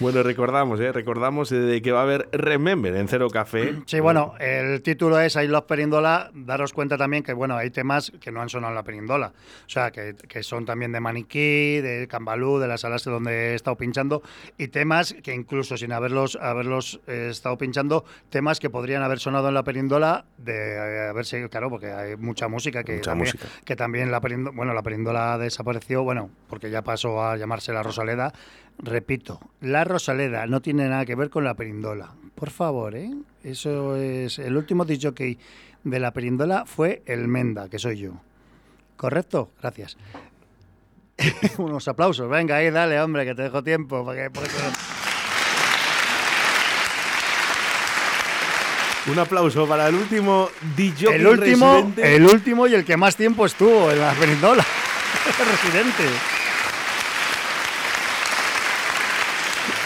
Bueno, 0.00 0.22
recordamos, 0.22 0.80
¿eh? 0.80 0.92
Recordamos 0.92 1.52
eh, 1.52 1.56
de 1.56 1.80
que 1.80 1.92
va 1.92 2.00
a 2.00 2.02
haber 2.02 2.28
Remember 2.32 2.94
en 2.96 3.06
Cero 3.06 3.28
Café. 3.30 3.76
Sí, 3.86 4.00
bueno, 4.00 4.34
el 4.40 4.82
título 4.82 5.20
es 5.20 5.36
I 5.36 5.46
Love 5.46 5.66
Perindola. 5.66 6.30
Daros 6.34 6.72
cuenta 6.72 6.96
también 6.96 7.22
que, 7.22 7.32
bueno, 7.32 7.56
hay 7.56 7.70
temas 7.70 8.12
que 8.20 8.32
no 8.32 8.40
han 8.40 8.48
sonado 8.48 8.72
en 8.72 8.76
la 8.76 8.82
Perindola. 8.82 9.28
O 9.66 9.68
sea, 9.68 9.90
que, 9.90 10.16
que 10.28 10.42
son 10.42 10.64
también 10.64 10.92
de 10.92 11.00
Maniquí, 11.00 11.80
de 11.80 12.06
Cambalú, 12.08 12.58
de 12.58 12.68
las 12.68 12.80
salas 12.80 13.04
donde 13.04 13.52
he 13.52 13.54
estado 13.54 13.76
pinchando. 13.76 14.22
Y 14.58 14.68
temas 14.68 15.14
que 15.22 15.32
incluso 15.32 15.76
sin 15.76 15.92
haberlos, 16.04 16.36
haberlos 16.40 17.00
eh, 17.06 17.28
estado 17.30 17.56
pinchando, 17.58 18.04
temas 18.30 18.60
que 18.60 18.70
podrían 18.70 19.02
haber 19.02 19.18
sonado 19.18 19.48
en 19.48 19.54
la 19.54 19.62
Perindola 19.64 20.26
de 20.38 20.74
eh, 20.74 21.08
haberse, 21.08 21.48
claro, 21.48 21.70
porque 21.70 21.90
hay 21.92 22.16
mucha 22.16 22.48
música 22.48 22.84
que 22.84 22.96
Mucha 22.96 23.10
también, 23.12 23.32
música. 23.34 23.46
que 23.64 23.76
también 23.76 24.10
la 24.10 24.20
Perindola, 24.20 24.56
bueno, 24.56 24.74
la 24.74 24.82
Perindola 24.82 25.38
desapareció, 25.38 26.02
bueno, 26.04 26.30
porque 26.48 26.70
ya 26.70 26.82
pasó 26.82 27.22
a 27.24 27.36
llamarse 27.36 27.72
la 27.72 27.82
Rosaleda. 27.82 28.32
Repito, 28.78 29.40
la 29.60 29.84
Rosaleda 29.84 30.46
no 30.46 30.60
tiene 30.60 30.88
nada 30.88 31.04
que 31.06 31.14
ver 31.14 31.30
con 31.30 31.44
la 31.44 31.54
Perindola. 31.54 32.12
Por 32.34 32.50
favor, 32.50 32.96
¿eh? 32.96 33.10
Eso 33.44 33.96
es. 33.96 34.38
El 34.40 34.56
último 34.56 34.84
dicho 34.84 35.14
que 35.14 35.38
de 35.84 36.00
la 36.00 36.12
Perindola 36.12 36.64
fue 36.66 37.02
el 37.06 37.28
Menda, 37.28 37.68
que 37.68 37.78
soy 37.78 37.98
yo. 37.98 38.12
¿Correcto? 38.96 39.50
Gracias. 39.60 39.96
Unos 41.58 41.86
aplausos. 41.86 42.28
Venga, 42.28 42.56
ahí, 42.56 42.70
dale, 42.70 43.00
hombre, 43.00 43.24
que 43.24 43.34
te 43.36 43.42
dejo 43.42 43.62
tiempo. 43.62 44.04
Para 44.04 44.24
que, 44.24 44.30
porque- 44.30 44.48
Un 49.06 49.18
aplauso 49.18 49.66
para 49.66 49.88
el 49.88 49.94
último 49.96 50.50
DJ 50.76 51.16
el 51.16 51.26
último, 51.26 51.74
residente. 51.74 52.16
el 52.16 52.24
último 52.24 52.66
y 52.66 52.74
el 52.74 52.84
que 52.84 52.96
más 52.96 53.16
tiempo 53.16 53.44
estuvo 53.44 53.90
en 53.90 54.00
la 54.00 54.12
Perindola. 54.12 54.64
Residente. 55.62 56.04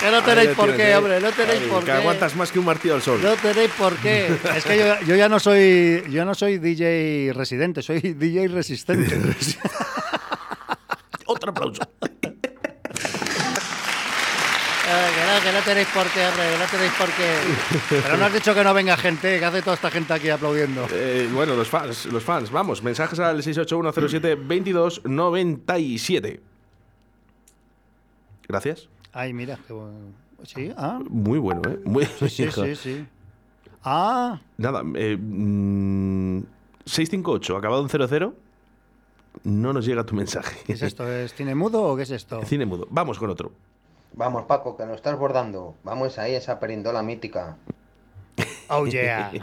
Que 0.01 0.11
no 0.13 0.23
tenéis 0.23 0.51
por 0.51 0.77
qué, 0.77 0.91
¿eh? 0.91 0.97
hombre, 0.97 1.21
no 1.21 1.33
tenéis 1.33 1.63
por 1.63 1.81
que 1.81 1.87
qué. 1.87 1.93
aguantas 1.93 2.37
más 2.37 2.53
que 2.53 2.61
un 2.61 2.65
martillo 2.67 2.95
al 2.95 3.03
sol. 3.03 3.21
No 3.21 3.35
tenéis 3.35 3.71
por 3.73 3.97
qué. 3.97 4.39
Es 4.55 4.65
que 4.65 4.79
yo, 4.79 5.01
yo 5.07 5.17
ya 5.17 5.29
no 5.29 5.41
soy 5.41 6.05
yo 6.09 6.25
no 6.25 6.35
soy 6.37 6.59
DJ 6.59 7.33
residente, 7.35 7.83
soy 7.83 8.01
DJ 8.01 8.47
resistente. 8.47 9.19
Otro 11.27 11.51
aplauso. 11.51 11.83
Que, 14.89 14.95
no, 15.27 15.35
que 15.43 15.53
no 15.53 15.61
tenéis 15.65 15.89
por 15.89 16.07
qué, 16.07 16.25
hombre, 16.27 16.45
que 16.51 16.59
no 16.59 16.65
tenéis 16.71 16.93
por 16.93 17.11
qué. 17.11 17.37
Pero 18.03 18.17
no 18.17 18.25
has 18.25 18.33
dicho 18.33 18.55
que 18.55 18.65
no 18.65 18.73
venga 18.73 18.97
gente, 18.97 19.39
que 19.39 19.45
hace 19.45 19.61
toda 19.61 19.75
esta 19.75 19.91
gente 19.91 20.15
aquí 20.15 20.31
aplaudiendo. 20.31 20.87
Eh, 20.91 21.29
bueno, 21.33 21.55
los 21.55 21.69
fans, 21.69 22.07
los 22.07 22.25
fans, 22.25 22.51
vamos, 22.51 22.83
mensajes 22.83 23.19
al 23.19 23.43
681072297. 23.43 26.41
Gracias. 28.49 28.89
Ay, 29.13 29.35
mira, 29.35 29.59
qué 29.67 29.75
bueno. 29.75 29.93
Sí, 30.45 30.73
ah, 30.77 31.01
Muy 31.09 31.39
bueno, 31.39 31.63
¿eh? 31.69 31.79
Muy 31.85 32.05
sí, 32.07 32.29
sí, 32.51 32.77
sí. 32.77 33.07
Ah, 33.85 34.41
Nada, 34.57 34.83
eh, 34.95 35.19
mm, 35.21 36.41
658, 36.85 37.57
acabado 37.57 37.83
en 37.83 37.89
00. 37.89 38.35
No 39.45 39.73
nos 39.73 39.85
llega 39.85 40.05
tu 40.05 40.15
mensaje. 40.15 40.59
¿qué 40.67 40.73
es 40.73 40.83
esto? 40.83 41.11
¿Es 41.11 41.35
cine 41.35 41.55
mudo 41.55 41.83
o 41.83 41.97
qué 41.97 42.03
es 42.05 42.11
esto? 42.11 42.43
Cine 42.45 42.67
mudo. 42.67 42.87
Vamos 42.91 43.19
con 43.19 43.31
otro. 43.31 43.53
Vamos, 44.15 44.45
Paco, 44.47 44.77
que 44.77 44.85
nos 44.85 44.97
estás 44.97 45.17
bordando. 45.19 45.75
Vamos 45.85 46.19
ahí, 46.19 46.35
esa 46.35 46.59
perindola 46.59 47.03
mítica. 47.03 47.57
Oh, 48.69 48.87
yeah. 48.87 49.31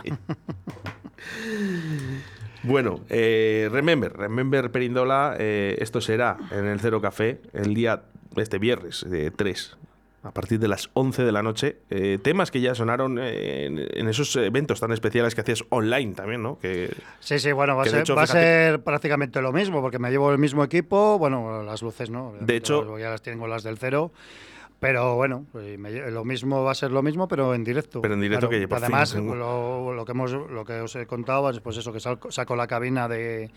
Bueno, 2.64 3.02
eh, 3.10 3.70
Remember, 3.72 4.12
Remember 4.18 4.72
Perindola, 4.72 5.36
eh, 5.38 5.76
esto 5.80 6.02
será 6.02 6.38
en 6.52 6.66
el 6.66 6.80
Cero 6.80 7.00
Café 7.00 7.40
el 7.54 7.76
día, 7.76 8.02
este 8.36 8.58
viernes, 8.58 9.06
de 9.08 9.30
3, 9.30 9.78
a 10.24 10.32
partir 10.32 10.60
de 10.60 10.68
las 10.68 10.90
11 10.94 11.24
de 11.26 11.32
la 11.32 11.44
noche. 11.44 11.78
Eh, 11.92 12.18
temas 12.24 12.50
que 12.50 12.62
ya 12.62 12.74
sonaron 12.74 13.20
eh, 13.20 13.66
en, 13.66 13.78
en 13.94 14.08
esos 14.10 14.36
eventos 14.38 14.80
tan 14.80 14.92
especiales 14.92 15.36
que 15.36 15.42
hacías 15.42 15.64
online 15.70 16.16
también, 16.16 16.42
¿no? 16.42 16.58
Que, 16.58 16.92
Sí, 17.20 17.38
sí, 17.38 17.52
bueno, 17.52 17.76
va, 17.76 17.84
a 17.84 17.86
ser, 17.86 18.00
hecho, 18.00 18.16
va 18.16 18.24
a 18.24 18.26
fíjate- 18.26 18.40
ser 18.42 18.84
prácticamente 18.84 19.42
lo 19.44 19.52
mismo, 19.54 19.82
porque 19.82 20.00
me 20.00 20.10
llevo 20.10 20.32
el 20.32 20.40
mismo 20.40 20.64
equipo, 20.64 21.20
bueno, 21.20 21.62
las 21.62 21.84
luces 21.84 22.10
no. 22.10 22.34
De 22.40 22.56
hecho- 22.56 22.98
ya 22.98 23.12
las 23.12 23.22
tengo 23.22 23.46
las 23.48 23.62
del 23.62 23.78
cero. 23.78 24.12
Pero 24.80 25.16
bueno, 25.16 25.46
pues 25.52 25.80
me 25.80 25.90
lo 26.12 26.26
mismo 26.26 26.64
va 26.64 26.72
a 26.72 26.76
ser 26.76 26.92
lo 26.92 27.02
mismo, 27.02 27.28
pero 27.28 27.54
en 27.56 27.64
directo. 27.64 28.02
Pero 28.02 28.14
en 28.14 28.22
directo 28.22 28.50
que 28.50 28.68
por 28.68 28.78
fin, 28.80 28.86
Además, 28.86 29.10
sí. 29.10 29.18
lo, 29.22 29.94
lo 29.94 30.06
que 30.06 30.12
hemos, 30.12 30.32
lo 30.32 30.66
que 30.66 30.74
os 30.82 30.96
he 30.96 31.08
contado 31.08 31.50
es 31.50 31.60
pues 31.62 31.78
eso, 31.78 31.92
que 31.94 32.00
sal- 32.00 32.20
saco 32.30 32.56
la 32.56 32.68
cabina 32.68 33.08
de 33.08 33.50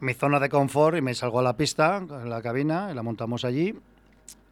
mi 0.00 0.14
zona 0.14 0.40
de 0.40 0.48
confort 0.48 0.96
y 0.96 1.02
me 1.02 1.14
salgo 1.14 1.40
a 1.40 1.42
la 1.42 1.56
pista, 1.56 1.98
en 1.98 2.28
la 2.30 2.40
cabina, 2.42 2.88
y 2.90 2.94
la 2.94 3.02
montamos 3.02 3.44
allí. 3.44 3.74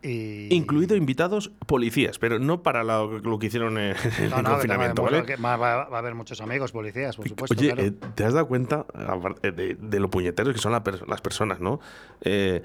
Y, 0.02 0.54
Incluido 0.54 0.96
invitados 0.96 1.50
policías, 1.66 2.18
pero 2.18 2.38
no 2.38 2.62
para 2.62 2.82
lo, 2.84 3.18
lo 3.18 3.38
que 3.38 3.48
hicieron 3.48 3.76
en, 3.76 3.94
No, 4.30 4.38
el 4.38 4.42
no, 4.44 4.50
confinamiento, 4.52 5.02
¿vale? 5.02 5.24
que 5.24 5.36
va, 5.36 5.56
va- 5.58 5.88
va 5.90 5.96
a 5.96 5.98
haber 5.98 6.14
muchos 6.14 6.40
amigos, 6.40 6.72
policías, 6.72 7.16
por 7.16 7.28
supuesto. 7.28 7.54
Oye, 7.58 7.72
claro. 7.72 7.82
eh, 7.88 7.92
¿te 8.14 8.24
has 8.24 8.32
dado 8.32 8.46
cuenta 8.48 8.86
aparte 8.94 9.52
de, 9.52 9.74
de 9.74 10.00
lo 10.00 10.08
puñeteros 10.08 10.54
que 10.54 10.58
son 10.60 10.72
la 10.72 10.82
las 11.06 11.20
personas, 11.20 11.60
no? 11.60 11.80
Eh, 12.22 12.62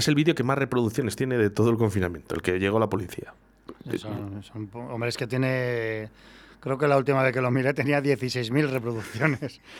es 0.00 0.08
el 0.08 0.14
vídeo 0.16 0.34
que 0.34 0.42
más 0.42 0.58
reproducciones 0.58 1.14
tiene 1.16 1.38
de 1.38 1.48
todo 1.50 1.70
el 1.70 1.76
confinamiento, 1.76 2.34
el 2.34 2.42
que 2.42 2.58
llegó 2.58 2.78
la 2.80 2.88
policía. 2.88 3.32
Son- 3.96 4.42
son 4.42 4.66
po- 4.66 4.80
hombre, 4.80 5.08
es 5.08 5.16
que 5.16 5.26
tiene. 5.26 6.10
Creo 6.62 6.76
que 6.76 6.86
la 6.86 6.98
última 6.98 7.22
vez 7.22 7.32
que 7.32 7.40
lo 7.40 7.50
miré 7.50 7.72
tenía 7.72 8.02
16.000 8.02 8.68
reproducciones. 8.68 9.60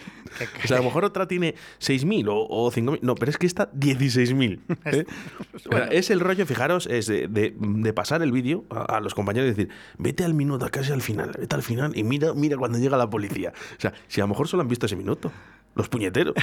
O 0.64 0.66
sea, 0.66 0.78
a 0.78 0.80
lo 0.80 0.86
mejor 0.86 1.04
otra 1.04 1.28
tiene 1.28 1.54
6.000 1.78 2.26
o, 2.28 2.46
o 2.48 2.70
5.000. 2.72 3.00
No, 3.02 3.14
pero 3.16 3.30
es 3.30 3.36
que 3.36 3.46
esta 3.46 3.70
16.000. 3.72 4.60
¿eh? 4.86 5.04
O 5.66 5.76
sea, 5.76 5.84
es 5.88 6.08
el 6.08 6.20
rollo, 6.20 6.46
fijaros, 6.46 6.86
es 6.86 7.06
de, 7.06 7.28
de- 7.28 7.54
de 7.58 7.92
pasar 7.92 8.22
el 8.22 8.32
vídeo 8.32 8.64
a, 8.70 8.96
a 8.96 9.00
los 9.00 9.14
compañeros 9.14 9.48
y 9.48 9.50
decir, 9.50 9.68
vete 9.98 10.24
al 10.24 10.32
minuto, 10.32 10.66
casi 10.70 10.90
al 10.92 11.02
final, 11.02 11.32
vete 11.38 11.54
al 11.54 11.62
final 11.62 11.92
y 11.94 12.02
mira, 12.04 12.32
mira 12.32 12.56
cuando 12.56 12.78
llega 12.78 12.96
la 12.96 13.10
policía. 13.10 13.52
O 13.76 13.80
sea, 13.80 13.92
si 14.08 14.22
a 14.22 14.24
lo 14.24 14.28
mejor 14.28 14.48
solo 14.48 14.62
han 14.62 14.68
visto 14.68 14.86
ese 14.86 14.96
minuto, 14.96 15.30
los 15.74 15.90
puñeteros. 15.90 16.34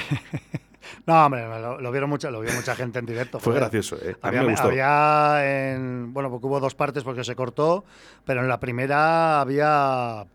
No, 1.06 1.26
hombre, 1.26 1.47
lo, 1.47 1.80
lo 1.80 1.91
vieron 1.91 2.10
mucha, 2.10 2.30
lo 2.32 2.39
vio 2.41 2.52
mucha 2.54 2.76
gente 2.76 3.00
en 3.00 3.06
directo. 3.06 3.39
Fue 3.39 3.52
joder. 3.54 3.62
gracioso, 3.63 3.97
¿eh? 3.97 4.15
A 4.21 4.32
mí 4.32 4.38
Había, 4.38 4.41
me 4.43 4.52
gustó. 4.52 4.67
había 4.67 5.73
en. 5.73 6.13
Bueno, 6.13 6.30
porque 6.30 6.45
hubo 6.47 6.60
dos 6.60 6.76
partes 6.76 7.04
porque 7.04 7.23
se 7.23 7.36
cortó, 7.36 7.86
pero 8.26 8.41
en 8.41 8.47
la 8.47 8.60
primera 8.60 9.41
había. 9.41 10.26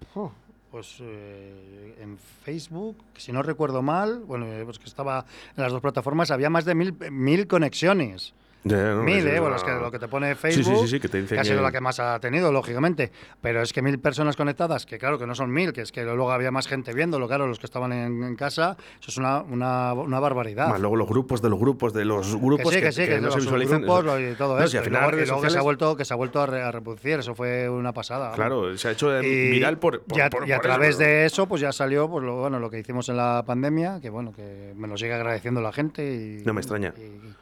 Pues 0.70 0.96
eh, 1.00 1.96
en 2.00 2.16
Facebook, 2.16 2.96
si 3.18 3.30
no 3.30 3.42
recuerdo 3.42 3.82
mal, 3.82 4.20
bueno, 4.20 4.46
eh, 4.46 4.62
pues 4.64 4.78
que 4.78 4.86
estaba 4.86 5.26
en 5.56 5.62
las 5.62 5.70
dos 5.70 5.82
plataformas, 5.82 6.30
había 6.30 6.48
más 6.48 6.64
de 6.64 6.74
mil, 6.74 6.96
mil 7.10 7.46
conexiones 7.46 8.32
No, 8.64 9.02
mil, 9.02 9.26
¿eh? 9.26 9.34
es 9.34 9.40
Bueno, 9.40 9.46
una- 9.46 9.56
es 9.56 9.64
que 9.64 9.72
lo 9.72 9.90
que 9.90 9.98
te 9.98 10.06
pone 10.06 10.36
Facebook, 10.36 10.64
sí, 10.76 10.82
sí, 10.82 10.88
sí, 10.88 11.00
que 11.00 11.08
te 11.08 11.20
dicen 11.20 11.36
ha 11.38 11.42
sido 11.42 11.56
que- 11.56 11.62
la 11.62 11.72
que 11.72 11.80
más 11.80 11.98
ha 11.98 12.20
tenido, 12.20 12.52
lógicamente. 12.52 13.10
Pero 13.40 13.60
es 13.60 13.72
que 13.72 13.82
mil 13.82 13.98
personas 13.98 14.36
conectadas, 14.36 14.86
que 14.86 14.98
claro 14.98 15.18
que 15.18 15.26
no 15.26 15.34
son 15.34 15.50
mil, 15.52 15.72
que 15.72 15.80
es 15.80 15.90
que 15.90 16.04
luego 16.04 16.30
había 16.30 16.52
más 16.52 16.68
gente 16.68 16.92
viéndolo, 16.94 17.26
claro, 17.26 17.48
los 17.48 17.58
que 17.58 17.66
estaban 17.66 17.92
en, 17.92 18.22
en 18.22 18.36
casa, 18.36 18.76
eso 19.00 19.10
es 19.10 19.16
una, 19.16 19.40
una, 19.42 19.94
una 19.94 20.20
barbaridad. 20.20 20.68
Más 20.68 20.80
luego 20.80 20.94
los 20.94 21.08
grupos 21.08 21.42
de 21.42 21.48
los 21.50 21.58
grupos 21.58 21.92
de 21.92 22.04
los 22.04 22.36
grupos 22.36 22.70
que 22.72 22.78
sí, 22.78 22.80
que, 22.82 22.92
sí, 22.92 23.04
que, 23.06 23.20
no 23.20 23.32
se 23.32 23.40
visualizan. 23.40 23.82
grupos 23.82 24.04
eso. 24.04 24.20
y 24.20 24.34
todo 24.36 24.54
No, 24.56 24.60
eso. 24.60 24.68
si 24.70 24.76
al 24.78 24.86
y 24.86 24.90
luego, 24.90 25.10
y 25.10 25.26
luego 25.26 25.42
que 25.42 25.50
se 25.50 25.58
ha 25.58 25.62
vuelto, 25.62 25.96
que 25.96 26.04
se 26.04 26.14
ha 26.14 26.16
vuelto 26.16 26.40
a, 26.40 26.46
re- 26.46 26.62
a 26.62 26.70
reproducir, 26.70 27.18
eso 27.18 27.34
fue 27.34 27.68
una 27.68 27.92
pasada. 27.92 28.30
Claro, 28.32 28.76
se 28.78 28.86
ha 28.86 28.92
hecho 28.92 29.10
viral 29.20 29.78
por, 29.78 30.02
por- 30.02 30.18
y 30.18 30.20
a, 30.20 30.30
por- 30.30 30.48
y 30.48 30.52
a 30.52 30.56
por 30.58 30.66
eso, 30.66 30.72
través 30.74 30.98
de 30.98 31.24
eso, 31.26 31.48
pues 31.48 31.60
ya 31.60 31.72
salió 31.72 32.08
pues 32.08 32.24
lo, 32.24 32.36
bueno, 32.36 32.60
lo 32.60 32.70
que 32.70 32.78
hicimos 32.78 33.08
en 33.08 33.16
la 33.16 33.42
pandemia, 33.44 33.98
que 34.00 34.08
bueno, 34.08 34.32
que 34.32 34.72
me 34.76 34.86
lo 34.86 34.96
sigue 34.96 35.14
agradeciendo 35.14 35.60
la 35.60 35.72
gente. 35.72 36.04
Y, 36.04 36.44
No 36.44 36.54
me 36.54 36.60
extraña. 36.60 36.94
y- 36.96 37.32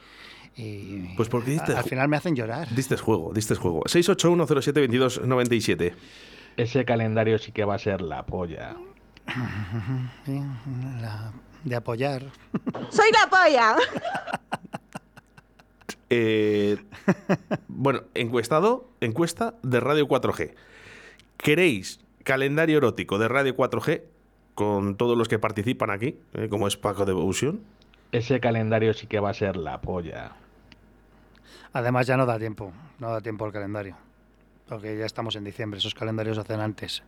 y- 0.60 1.14
Pues 1.16 1.28
porque 1.28 1.50
diste 1.52 1.72
a- 1.74 1.78
al 1.78 1.84
final 1.84 2.08
me 2.08 2.16
hacen 2.16 2.34
llorar. 2.36 2.68
Diste 2.74 2.96
juego, 2.96 3.32
diste 3.34 3.54
juego. 3.54 3.82
681072297. 3.86 5.94
Ese 6.56 6.84
calendario 6.84 7.38
sí 7.38 7.52
que 7.52 7.64
va 7.64 7.76
a 7.76 7.78
ser 7.78 8.00
la 8.02 8.26
polla. 8.26 8.74
Sí, 10.26 10.40
la- 11.00 11.32
de 11.64 11.76
apoyar. 11.76 12.24
¡Soy 12.90 13.10
la 13.12 13.28
polla! 13.30 13.76
Eh, 16.12 16.76
bueno, 17.68 18.00
encuestado, 18.14 18.88
encuesta 19.00 19.54
de 19.62 19.78
Radio 19.78 20.08
4G. 20.08 20.54
¿Queréis 21.36 22.00
calendario 22.24 22.78
erótico 22.78 23.16
de 23.18 23.28
Radio 23.28 23.54
4G 23.56 24.02
con 24.56 24.96
todos 24.96 25.16
los 25.16 25.28
que 25.28 25.38
participan 25.38 25.90
aquí, 25.90 26.16
eh, 26.34 26.48
como 26.50 26.66
es 26.66 26.76
Paco 26.76 27.04
de 27.04 27.12
Evolution? 27.12 27.60
Ese 28.10 28.40
calendario 28.40 28.92
sí 28.92 29.06
que 29.06 29.20
va 29.20 29.30
a 29.30 29.34
ser 29.34 29.56
la 29.56 29.80
polla. 29.80 30.32
Además 31.72 32.06
ya 32.06 32.16
no 32.16 32.26
da 32.26 32.38
tiempo, 32.38 32.72
no 32.98 33.10
da 33.10 33.20
tiempo 33.20 33.46
el 33.46 33.52
calendario. 33.52 33.96
Porque 34.68 34.96
ya 34.96 35.06
estamos 35.06 35.34
en 35.36 35.44
diciembre, 35.44 35.78
esos 35.78 35.94
calendarios 35.94 36.38
hacen 36.38 36.60
antes. 36.60 37.02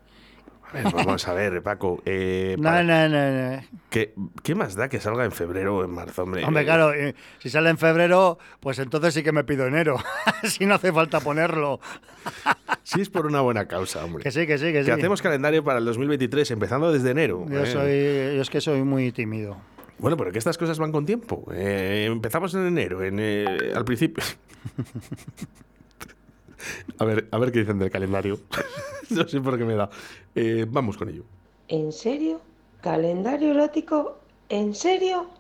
Ver, 0.73 0.85
vamos 0.91 1.29
a 1.29 1.35
ver, 1.35 1.63
Paco. 1.63 2.03
eh, 2.07 2.57
No, 2.59 2.65
para- 2.71 2.83
no, 2.83 3.09
no, 3.09 3.31
no. 3.57 3.63
¿qué, 3.91 4.15
qué 4.43 4.55
más 4.55 4.75
da 4.75 4.89
que 4.89 5.01
salga 5.01 5.25
en 5.27 5.31
febrero 5.33 5.77
o 5.77 5.85
en 5.85 5.91
marzo, 5.91 6.23
hombre? 6.23 6.45
Hombre, 6.45 6.65
claro, 6.65 6.95
eh, 6.95 7.15
si 7.41 7.51
sale 7.51 7.69
en 7.69 7.77
febrero, 7.77 8.39
pues 8.59 8.79
entonces 8.79 9.13
sí 9.13 9.23
que 9.23 9.33
me 9.33 9.45
pido 9.45 9.67
enero. 9.67 9.99
si 10.45 10.65
no 10.65 10.75
hace 10.77 10.91
falta 10.91 11.21
ponerlo. 11.21 11.79
Si 12.85 13.01
es 13.03 13.11
por 13.11 13.27
una 13.27 13.43
buena 13.43 13.67
causa, 13.69 14.03
hombre. 14.05 14.23
Que 14.25 14.31
sí, 14.31 14.47
que 14.47 14.57
sí, 14.57 14.67
que 14.67 14.73
Que 14.73 14.85
sí. 14.85 14.91
hacemos 14.91 15.21
calendario 15.21 15.63
para 15.63 15.79
el 15.79 15.85
2023, 15.85 16.51
empezando 16.53 16.91
desde 16.91 17.11
enero. 17.11 17.45
Yo, 17.49 17.63
eh. 17.65 17.67
soy, 17.67 18.37
yo 18.37 18.43
es 18.43 18.49
que 18.49 18.61
soy 18.63 18.83
muy 18.83 19.13
tímido. 19.13 19.59
Bueno, 19.99 20.17
pero 20.17 20.33
que 20.33 20.39
estas 20.39 20.59
cosas 20.59 20.79
van 20.79 20.91
con 20.93 21.07
tiempo. 21.07 21.45
Eh, 21.55 22.07
empezamos 22.11 22.53
en 22.55 22.67
enero, 22.67 23.03
en, 23.05 23.19
eh, 23.21 23.73
al 23.75 23.85
principio. 23.85 24.25
a 26.99 27.05
ver, 27.05 27.29
a 27.31 27.39
ver 27.39 27.53
qué 27.53 27.61
dicen 27.61 27.79
del 27.79 27.91
calendario. 27.91 28.41
no 29.11 29.27
sé 29.29 29.41
por 29.41 29.59
qué 29.59 29.65
me 29.65 29.75
da. 29.75 29.91
Eh, 30.35 30.67
vamos 30.69 30.97
con 30.97 31.09
ello. 31.09 31.25
¿En 31.69 31.93
serio? 31.93 32.41
¿Calendario 32.81 33.51
erótico? 33.53 34.19
¿En 34.49 34.75
serio? 34.75 35.31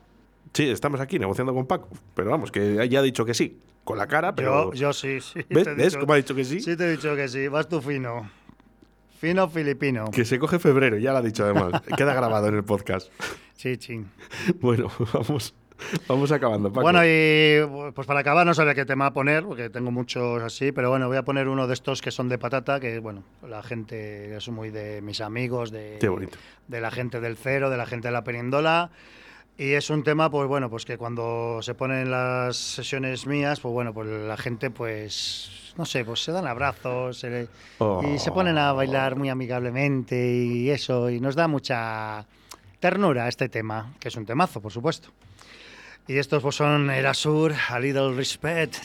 Sí, 0.55 0.69
estamos 0.71 1.01
aquí 1.01 1.19
negociando 1.19 1.53
con 1.55 1.67
Paco, 1.67 1.89
pero 2.15 2.31
vamos, 2.31 2.53
que 2.53 2.89
ya 2.89 3.01
ha 3.01 3.03
dicho 3.03 3.25
que 3.25 3.35
sí, 3.35 3.59
con 3.85 3.99
la 3.99 4.07
cara, 4.07 4.35
pero... 4.35 4.73
Yo, 4.73 4.89
yo 4.89 4.93
sí, 4.93 5.21
sí. 5.21 5.41
¿Ves? 5.49 5.65
te 5.65 5.75
¿Ves 5.75 5.87
dicho- 5.93 6.01
cómo 6.01 6.13
ha 6.13 6.17
dicho 6.17 6.35
que 6.35 6.45
sí? 6.45 6.61
Sí, 6.61 6.77
te 6.77 6.85
he 6.85 6.91
dicho 6.93 7.17
que 7.17 7.29
sí. 7.29 7.49
Vas 7.49 7.69
tú 7.69 7.81
fino. 7.81 8.31
Fino 9.23 9.49
filipino. 9.49 10.11
Que 10.11 10.25
se 10.25 10.37
coge 10.41 10.59
febrero, 10.59 10.99
ya 10.99 11.13
lo 11.13 11.19
ha 11.19 11.23
dicho 11.23 11.45
además. 11.45 11.81
Queda 11.97 12.13
grabado 12.13 12.49
en 12.49 12.57
el 12.57 12.65
podcast. 12.65 13.09
Sí, 13.55 13.77
ching. 13.77 14.05
Bueno, 14.61 14.91
vamos, 15.13 15.55
vamos 16.09 16.33
acabando, 16.33 16.73
Paco. 16.73 16.83
Bueno, 16.83 17.05
y 17.05 17.93
pues 17.95 18.05
para 18.05 18.19
acabar 18.19 18.45
no 18.45 18.53
sabía 18.53 18.75
qué 18.75 18.85
tema 18.85 19.13
poner, 19.13 19.45
porque 19.45 19.71
tengo 19.71 19.93
muchos 19.93 20.43
así, 20.43 20.73
pero 20.73 20.91
bueno, 20.91 21.07
voy 21.07 21.19
a 21.19 21.23
poner 21.23 21.47
uno 21.47 21.69
de 21.69 21.75
estos 21.75 22.03
que 22.03 22.11
son 22.11 22.29
de 22.29 22.37
patata, 22.37 22.81
que 22.81 22.99
bueno, 22.99 23.23
la 23.49 23.63
gente 23.63 24.37
es 24.37 24.49
muy 24.49 24.71
de 24.71 25.01
mis 25.03 25.21
amigos, 25.21 25.71
de, 25.71 25.99
Qué 26.01 26.09
bonito. 26.09 26.37
de 26.67 26.81
la 26.81 26.91
gente 26.91 27.21
del 27.21 27.37
cero, 27.37 27.71
de 27.71 27.77
la 27.77 27.87
gente 27.87 28.09
de 28.09 28.13
la 28.13 28.25
perindola. 28.25 28.91
Y 29.59 29.73
es 29.73 29.91
un 29.91 30.03
tema, 30.03 30.31
pues 30.31 30.49
bueno, 30.49 30.71
pues 30.71 30.85
que 30.85 30.97
cuando 30.97 31.61
se 31.63 31.75
ponen 31.75 32.11
las 32.11 32.57
sesiones 32.57 33.27
mías, 33.27 33.61
pues 33.61 33.73
bueno, 33.73 33.93
pues 33.93 34.09
la 34.09 34.37
gente, 34.37 34.71
pues, 34.71 35.73
no 35.77 35.85
sé, 35.85 36.05
pues 36.05 36.25
se 36.25 36.33
dan 36.33 36.47
abrazos 36.47 37.19
se- 37.19 37.49
y 38.03 38.19
se 38.19 38.31
ponen 38.33 38.59
a 38.59 38.73
bailar 38.73 39.15
muy 39.17 39.29
amigablemente 39.29 40.35
y 40.37 40.71
eso, 40.71 41.11
y 41.11 41.21
nos 41.21 41.35
da 41.37 41.49
mucha 41.49 42.27
ternura 42.81 43.29
este 43.29 43.49
tema, 43.49 43.93
que 44.01 44.09
es 44.09 44.17
un 44.17 44.27
temazo, 44.27 44.61
por 44.61 44.73
supuesto. 44.73 45.11
Y 46.09 46.17
estos 46.17 46.43
pues 46.43 46.57
son 46.57 46.91
Erasur, 46.91 47.53
A 47.69 47.79
Little 47.79 48.15
Respect. 48.15 48.77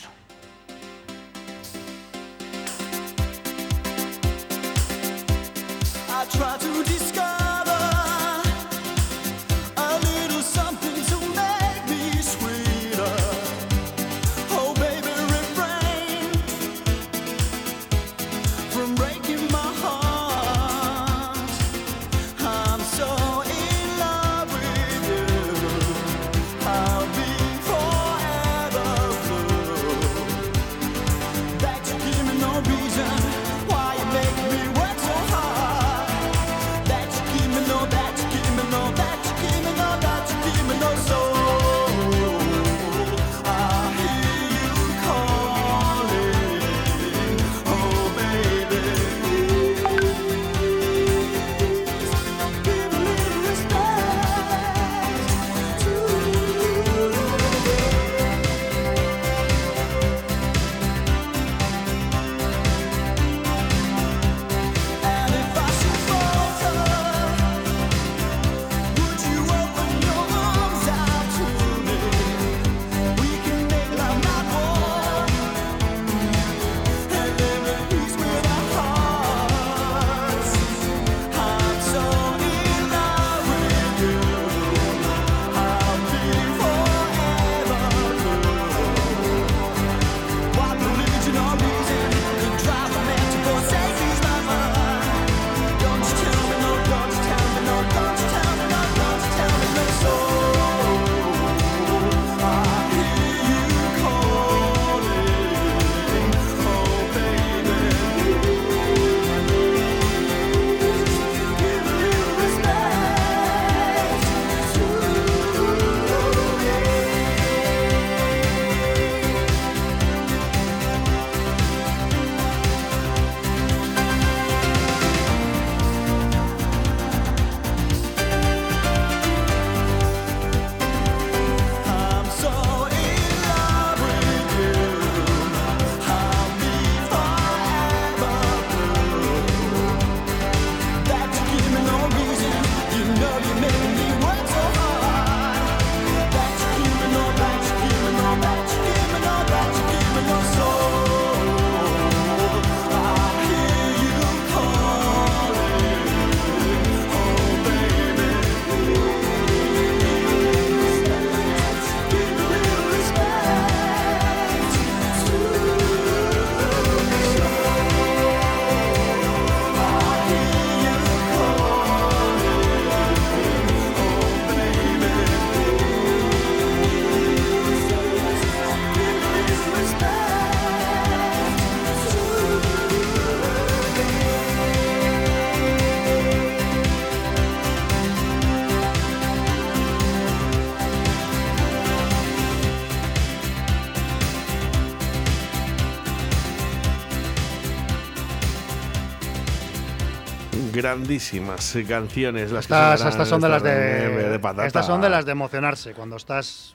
Grandísimas 200.88 201.76
canciones. 201.86 202.50
Las 202.50 202.66
que 202.66 202.74
Estas, 202.74 203.00
sonarán 203.00 203.12
estas 203.12 203.28
son 203.28 203.40
de 203.40 203.48
las 203.48 203.62
de, 203.62 204.00
Remember 204.00 204.30
de 204.30 204.38
patata. 204.38 204.66
estas 204.66 204.86
son 204.86 205.00
de 205.00 205.10
las 205.10 205.24
de 205.26 205.32
emocionarse. 205.32 205.92
Cuando 205.92 206.16
estás, 206.16 206.74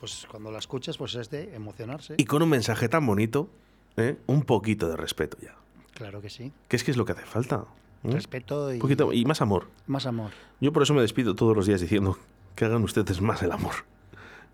pues 0.00 0.26
cuando 0.30 0.50
la 0.50 0.58
escuchas, 0.58 0.98
pues 0.98 1.14
es 1.14 1.30
de 1.30 1.54
emocionarse. 1.54 2.14
Y 2.16 2.24
con 2.24 2.42
un 2.42 2.48
mensaje 2.48 2.88
tan 2.88 3.06
bonito, 3.06 3.48
¿eh? 3.96 4.16
un 4.26 4.42
poquito 4.42 4.88
de 4.88 4.96
respeto 4.96 5.36
ya. 5.40 5.54
Claro 5.94 6.20
que 6.20 6.30
sí. 6.30 6.52
Que 6.68 6.76
es 6.76 6.84
que 6.84 6.90
es 6.90 6.96
lo 6.96 7.04
que 7.04 7.12
hace 7.12 7.24
falta. 7.24 7.64
¿eh? 8.04 8.10
Respeto 8.10 8.72
y 8.74 8.78
poquito, 8.78 9.12
y 9.12 9.24
más 9.24 9.40
amor. 9.42 9.68
más 9.86 10.06
amor. 10.06 10.32
Yo 10.60 10.72
por 10.72 10.82
eso 10.82 10.94
me 10.94 11.02
despido 11.02 11.34
todos 11.34 11.56
los 11.56 11.66
días 11.66 11.80
diciendo 11.80 12.18
que 12.56 12.64
hagan 12.64 12.82
ustedes 12.82 13.20
más 13.20 13.42
el 13.42 13.52
amor. 13.52 13.74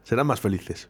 Serán 0.05 0.27
más 0.27 0.41
felices. 0.41 0.89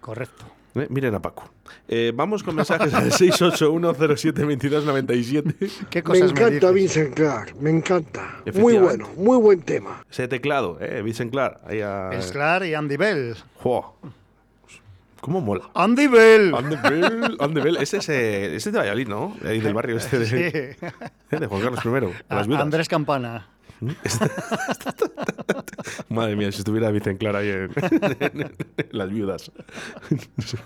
Correcto. 0.00 0.46
¿Eh? 0.80 0.86
Miren 0.90 1.14
a 1.14 1.22
Paco. 1.22 1.50
Eh, 1.88 2.12
vamos 2.14 2.42
con 2.42 2.54
mensajes 2.54 2.92
al 2.94 3.10
681072297. 3.10 5.70
¿Qué 5.90 5.98
Me 5.98 6.02
cosas 6.02 6.32
me, 6.32 6.40
encanta 6.40 6.72
dices? 6.72 6.74
Vincent 6.74 7.14
Clark, 7.14 7.54
me 7.60 7.70
encanta. 7.70 8.36
Muy 8.54 8.78
bueno, 8.78 9.08
muy 9.16 9.38
buen 9.38 9.62
tema. 9.62 10.04
Ese 10.10 10.28
teclado, 10.28 10.78
¿eh? 10.80 11.02
Vincent 11.02 11.32
Clark. 11.32 11.60
Ahí 11.66 11.80
a... 11.80 12.08
Vince 12.10 12.32
Clark 12.32 12.66
y 12.66 12.74
Andy 12.74 12.96
Bell. 12.96 13.36
Jo. 13.56 13.96
¿Cómo 15.20 15.40
mola? 15.40 15.68
Andy 15.74 16.06
Bell. 16.06 16.54
Andy 16.54 16.76
Bell, 16.76 17.36
Andy 17.40 17.60
Bell. 17.60 17.76
Ese 17.78 17.96
es, 17.98 18.08
eh, 18.08 18.56
ese 18.56 18.68
es 18.68 18.72
de 18.72 18.78
Valladolid, 18.78 19.08
¿no? 19.08 19.36
Ahí 19.44 19.60
del 19.60 19.74
barrio 19.74 19.96
este 19.96 20.18
de, 20.18 20.26
Sí. 20.26 20.36
¿eh? 20.36 20.76
de 21.30 21.46
Juan 21.46 21.60
Carlos 21.60 21.84
I. 21.84 21.88
las. 22.28 22.48
Andrés 22.48 22.88
Campana. 22.88 23.48
Madre 26.08 26.36
mía, 26.36 26.50
si 26.52 26.58
estuviera 26.58 26.90
Vicente 26.90 27.18
Clara 27.18 27.40
ahí 27.40 27.48
en, 27.50 27.70
en 28.32 28.52
las 28.90 29.10
viudas. 29.10 29.50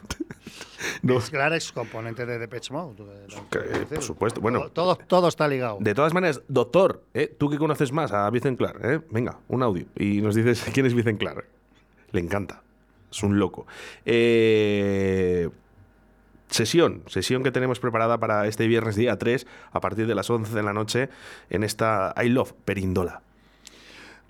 No, 1.02 1.14
Vince 1.14 1.30
Clark 1.30 1.54
es 1.54 1.72
componente 1.72 2.26
de 2.26 2.38
Depeche 2.38 2.72
Mode. 2.72 3.02
que, 3.50 3.58
por 3.86 4.02
supuesto. 4.02 4.40
Bueno, 4.40 4.68
todo, 4.70 4.96
todo, 4.96 5.06
todo 5.06 5.28
está 5.28 5.46
ligado. 5.48 5.78
de 5.80 5.94
todas 5.94 6.12
maneras, 6.12 6.42
doctor, 6.48 7.02
¿eh? 7.14 7.34
tú 7.38 7.48
que 7.50 7.58
conoces 7.58 7.92
más 7.92 8.12
a 8.12 8.28
Vicente 8.30 8.58
Clark, 8.58 8.80
¿eh? 8.84 9.00
venga, 9.10 9.38
un 9.48 9.62
audio 9.62 9.86
y 9.96 10.20
nos 10.20 10.34
dices 10.34 10.64
quién 10.74 10.86
es 10.86 10.94
Vicente 10.94 11.24
Clark. 11.24 11.46
Le 12.10 12.20
encanta, 12.20 12.62
es 13.10 13.22
un 13.22 13.38
loco. 13.38 13.66
Eh, 14.04 15.48
sesión, 16.52 17.02
sesión 17.08 17.42
que 17.42 17.50
tenemos 17.50 17.80
preparada 17.80 18.18
para 18.18 18.46
este 18.46 18.66
viernes 18.66 18.96
día 18.96 19.18
3 19.18 19.46
a 19.72 19.80
partir 19.80 20.06
de 20.06 20.14
las 20.14 20.30
11 20.30 20.54
de 20.54 20.62
la 20.62 20.72
noche 20.72 21.08
en 21.50 21.64
esta 21.64 22.14
I 22.22 22.28
Love 22.28 22.52
Perindola. 22.64 23.22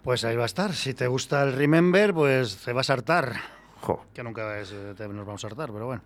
Pues 0.02 0.24
ahí 0.24 0.36
va 0.36 0.42
a 0.42 0.46
estar. 0.46 0.74
Si 0.74 0.94
te 0.94 1.06
gusta 1.06 1.42
el 1.42 1.52
Remember, 1.52 2.12
pues 2.12 2.56
te 2.56 2.72
vas 2.72 2.90
a 2.90 2.94
hartar. 2.94 3.61
Jo, 3.82 4.00
Que 4.14 4.22
nunca 4.22 4.58
es, 4.60 4.70
eh, 4.72 4.94
te- 4.96 5.08
nos 5.08 5.26
vamos 5.26 5.42
a 5.42 5.48
hartar, 5.48 5.72
pero 5.72 5.86
bueno. 5.86 6.02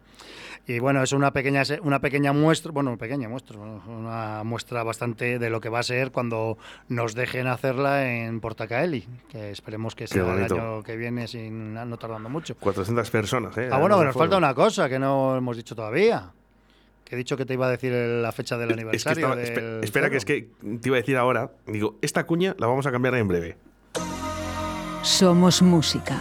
Y 0.67 0.79
bueno, 0.79 1.03
es 1.03 1.13
una 1.13 1.31
pequeña, 1.31 1.63
una 1.83 2.01
pequeña 2.01 2.33
muestra, 2.33 2.73
bueno, 2.73 2.97
pequeña 2.97 3.29
muestra, 3.29 3.59
una 3.59 4.43
muestra 4.45 4.83
bastante 4.83 5.39
de 5.39 5.51
lo 5.51 5.61
que 5.61 5.69
va 5.69 5.81
a 5.81 5.83
ser 5.83 6.11
cuando 6.11 6.57
nos 6.89 7.15
dejen 7.15 7.47
hacerla 7.47 8.07
en 8.11 8.41
Portacaeli, 8.41 9.07
que 9.29 9.51
esperemos 9.51 9.95
que 9.95 10.07
sea 10.07 10.23
el 10.23 10.45
año 10.53 10.83
que 10.83 10.97
viene 10.97 11.29
sin 11.29 11.75
no 11.75 11.97
tardando 11.99 12.31
mucho. 12.31 12.57
400 12.57 13.11
personas, 13.11 13.57
¿eh? 13.59 13.69
Ah, 13.71 13.79
bueno, 13.79 13.99
que 13.99 14.07
nos 14.07 14.17
falta 14.17 14.39
una 14.39 14.55
cosa 14.55 14.89
que 14.89 14.99
no 14.99 15.37
hemos 15.37 15.57
dicho 15.57 15.77
todavía. 15.77 16.33
Que 17.05 17.15
he 17.15 17.19
dicho 17.19 17.37
que 17.37 17.45
te 17.47 17.53
iba 17.55 17.67
a 17.67 17.71
decir 17.71 17.93
la 17.93 18.33
fecha 18.33 18.57
del 18.59 18.71
Es 18.71 18.75
que 18.75 18.81
aniversario. 18.81 19.27
estaba- 19.35 19.43
espe- 19.43 19.63
del 19.75 19.85
espera, 19.85 20.11
que 20.11 20.17
es 20.17 20.25
que 20.25 20.49
te 20.81 20.89
iba 20.89 20.97
a 20.97 21.01
decir 21.01 21.17
ahora. 21.19 21.53
Digo, 21.67 21.99
esta 22.03 22.25
cuña 22.27 22.57
la 22.59 22.67
vamos 22.67 22.87
a 22.87 22.91
cambiar 22.91 23.15
en 23.17 23.29
breve. 23.29 23.57
Somos 25.03 25.63
música. 25.63 26.21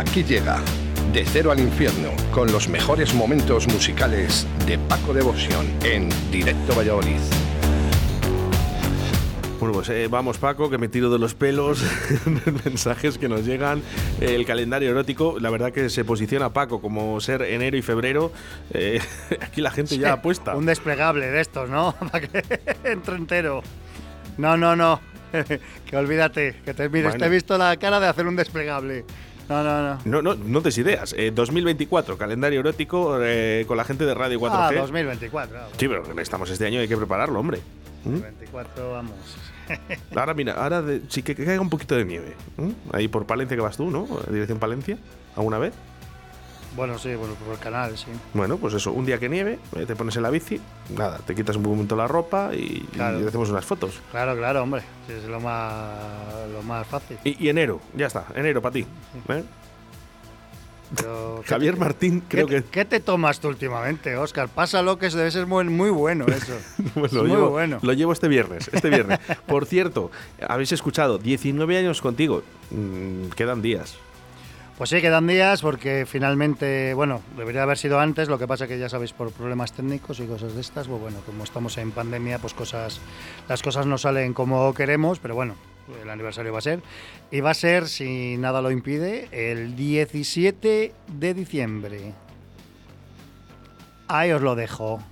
Aquí 0.00 0.24
llega 0.24 0.58
De 1.12 1.26
Cero 1.26 1.52
al 1.52 1.60
Infierno 1.60 2.12
con 2.32 2.50
los 2.50 2.70
mejores 2.70 3.12
momentos 3.12 3.68
musicales 3.68 4.46
de 4.66 4.78
Paco 4.78 5.12
Devoción 5.12 5.66
en 5.84 6.08
Directo 6.32 6.74
Valladolid. 6.74 7.20
Bueno, 9.58 9.74
pues 9.74 9.90
eh, 9.90 10.08
vamos, 10.08 10.38
Paco, 10.38 10.70
que 10.70 10.78
me 10.78 10.88
tiro 10.88 11.10
de 11.10 11.18
los 11.18 11.34
pelos. 11.34 11.84
mensajes 12.64 13.18
que 13.18 13.28
nos 13.28 13.44
llegan. 13.44 13.82
El 14.22 14.46
calendario 14.46 14.88
erótico, 14.88 15.38
la 15.38 15.50
verdad 15.50 15.70
que 15.70 15.90
se 15.90 16.02
posiciona 16.02 16.50
Paco 16.50 16.80
como 16.80 17.20
ser 17.20 17.42
enero 17.42 17.76
y 17.76 17.82
febrero. 17.82 18.32
Eh, 18.72 19.02
aquí 19.42 19.60
la 19.60 19.70
gente 19.70 19.98
ya 19.98 20.14
apuesta. 20.14 20.56
Un 20.56 20.64
desplegable 20.64 21.26
de 21.26 21.42
estos, 21.42 21.68
¿no? 21.68 21.94
Para 22.10 22.26
que 22.26 22.42
entre 22.84 23.16
entero. 23.16 23.62
No, 24.38 24.56
no, 24.56 24.74
no. 24.74 24.98
que 25.84 25.94
olvídate. 25.94 26.56
Que 26.64 26.72
te, 26.72 26.88
mires, 26.88 27.10
Bueno. 27.10 27.18
te 27.18 27.26
he 27.26 27.28
visto 27.28 27.58
la 27.58 27.76
cara 27.76 28.00
de 28.00 28.06
hacer 28.06 28.26
un 28.26 28.36
desplegable. 28.36 29.04
No, 29.50 29.64
no, 29.64 29.82
no. 29.82 29.98
No, 30.04 30.22
no, 30.22 30.34
no 30.36 30.60
des 30.60 30.78
ideas. 30.78 31.12
Eh, 31.18 31.32
2024, 31.34 32.16
calendario 32.16 32.60
erótico 32.60 33.18
eh, 33.20 33.64
con 33.66 33.76
la 33.76 33.82
gente 33.84 34.04
de 34.06 34.14
Radio 34.14 34.38
4G. 34.38 34.50
Ah, 34.52 34.72
2024. 34.80 35.58
ah, 35.58 35.68
Sí, 35.76 35.88
pero 35.88 36.04
estamos 36.20 36.48
este 36.50 36.66
año, 36.66 36.78
hay 36.78 36.86
que 36.86 36.96
prepararlo, 36.96 37.40
hombre. 37.40 37.58
¿Mm? 38.04 38.10
2024, 38.12 38.92
vamos. 38.92 39.12
Ahora, 40.16 40.34
mira, 40.34 40.52
ahora 40.54 40.82
de- 40.82 41.02
sí 41.08 41.22
que, 41.22 41.34
que 41.34 41.44
caiga 41.44 41.60
un 41.60 41.68
poquito 41.70 41.94
de 41.96 42.04
nieve. 42.04 42.34
¿m? 42.58 42.74
Ahí 42.92 43.08
por 43.08 43.26
Palencia 43.26 43.56
que 43.56 43.60
vas 43.62 43.76
tú, 43.76 43.90
¿no? 43.90 44.06
Dirección 44.30 44.58
Palencia, 44.58 44.98
¿alguna 45.36 45.58
vez? 45.58 45.74
Bueno, 46.76 46.98
sí, 46.98 47.14
bueno, 47.16 47.34
por 47.34 47.54
el 47.54 47.58
canal, 47.60 47.98
sí. 47.98 48.06
Bueno, 48.32 48.56
pues 48.56 48.74
eso, 48.74 48.92
un 48.92 49.04
día 49.04 49.18
que 49.18 49.28
nieve, 49.28 49.58
eh, 49.76 49.86
te 49.86 49.96
pones 49.96 50.14
en 50.16 50.22
la 50.22 50.30
bici, 50.30 50.60
nada, 50.96 51.18
te 51.18 51.34
quitas 51.34 51.56
un 51.56 51.62
momento 51.62 51.96
la 51.96 52.06
ropa 52.06 52.50
y, 52.54 52.80
Claro. 52.92 53.20
y 53.20 53.26
hacemos 53.26 53.50
unas 53.50 53.64
fotos. 53.64 54.00
Claro, 54.12 54.36
claro, 54.36 54.62
hombre. 54.62 54.82
Es 55.08 55.24
lo 55.24 55.40
más, 55.40 55.90
lo 56.52 56.62
más 56.62 56.86
fácil. 56.86 57.18
Y, 57.24 57.44
y 57.44 57.48
enero, 57.48 57.80
ya 57.96 58.06
está, 58.06 58.26
enero 58.36 58.62
para 58.62 58.72
ti. 58.74 58.86
¿eh? 59.28 59.44
Pero, 60.96 61.40
¿qué 61.44 61.48
Javier 61.48 61.74
te- 61.74 61.80
Martín, 61.80 62.22
creo 62.26 62.46
¿qué, 62.48 62.62
que. 62.62 62.68
¿Qué 62.70 62.84
te 62.84 62.98
tomas 63.00 63.38
tú 63.38 63.48
últimamente, 63.48 64.16
Oscar? 64.16 64.48
Pásalo, 64.48 64.98
que 64.98 65.08
debe 65.08 65.30
ser 65.30 65.46
muy, 65.46 65.64
muy 65.64 65.90
bueno 65.90 66.26
eso. 66.28 66.52
Es 66.78 67.12
muy 67.12 67.28
llevo, 67.28 67.50
bueno. 67.50 67.78
lo 67.82 67.92
llevo 67.92 68.12
este 68.12 68.26
viernes. 68.28 68.68
Este 68.72 68.90
viernes. 68.90 69.18
Por 69.46 69.66
cierto, 69.66 70.10
habéis 70.48 70.72
escuchado 70.72 71.18
19 71.18 71.78
años 71.78 72.00
contigo. 72.00 72.42
Mm, 72.70 73.28
quedan 73.36 73.62
días. 73.62 73.96
Pues 74.80 74.88
sí, 74.88 75.02
quedan 75.02 75.26
días 75.26 75.60
porque 75.60 76.06
finalmente, 76.06 76.94
bueno, 76.94 77.20
debería 77.36 77.64
haber 77.64 77.76
sido 77.76 78.00
antes, 78.00 78.30
lo 78.30 78.38
que 78.38 78.46
pasa 78.46 78.66
que 78.66 78.78
ya 78.78 78.88
sabéis 78.88 79.12
por 79.12 79.30
problemas 79.30 79.74
técnicos 79.74 80.20
y 80.20 80.26
cosas 80.26 80.54
de 80.54 80.62
estas, 80.62 80.88
pues 80.88 80.98
bueno, 80.98 81.18
como 81.26 81.44
estamos 81.44 81.76
en 81.76 81.90
pandemia, 81.90 82.38
pues 82.38 82.54
cosas, 82.54 82.98
las 83.46 83.62
cosas 83.62 83.84
no 83.84 83.98
salen 83.98 84.32
como 84.32 84.72
queremos, 84.72 85.18
pero 85.18 85.34
bueno, 85.34 85.54
el 86.02 86.08
aniversario 86.08 86.50
va 86.54 86.60
a 86.60 86.62
ser. 86.62 86.80
Y 87.30 87.40
va 87.40 87.50
a 87.50 87.54
ser, 87.54 87.88
si 87.88 88.38
nada 88.38 88.62
lo 88.62 88.70
impide, 88.70 89.28
el 89.32 89.76
17 89.76 90.94
de 91.08 91.34
diciembre. 91.34 92.14
Ahí 94.08 94.32
os 94.32 94.40
lo 94.40 94.54
dejo. 94.54 95.02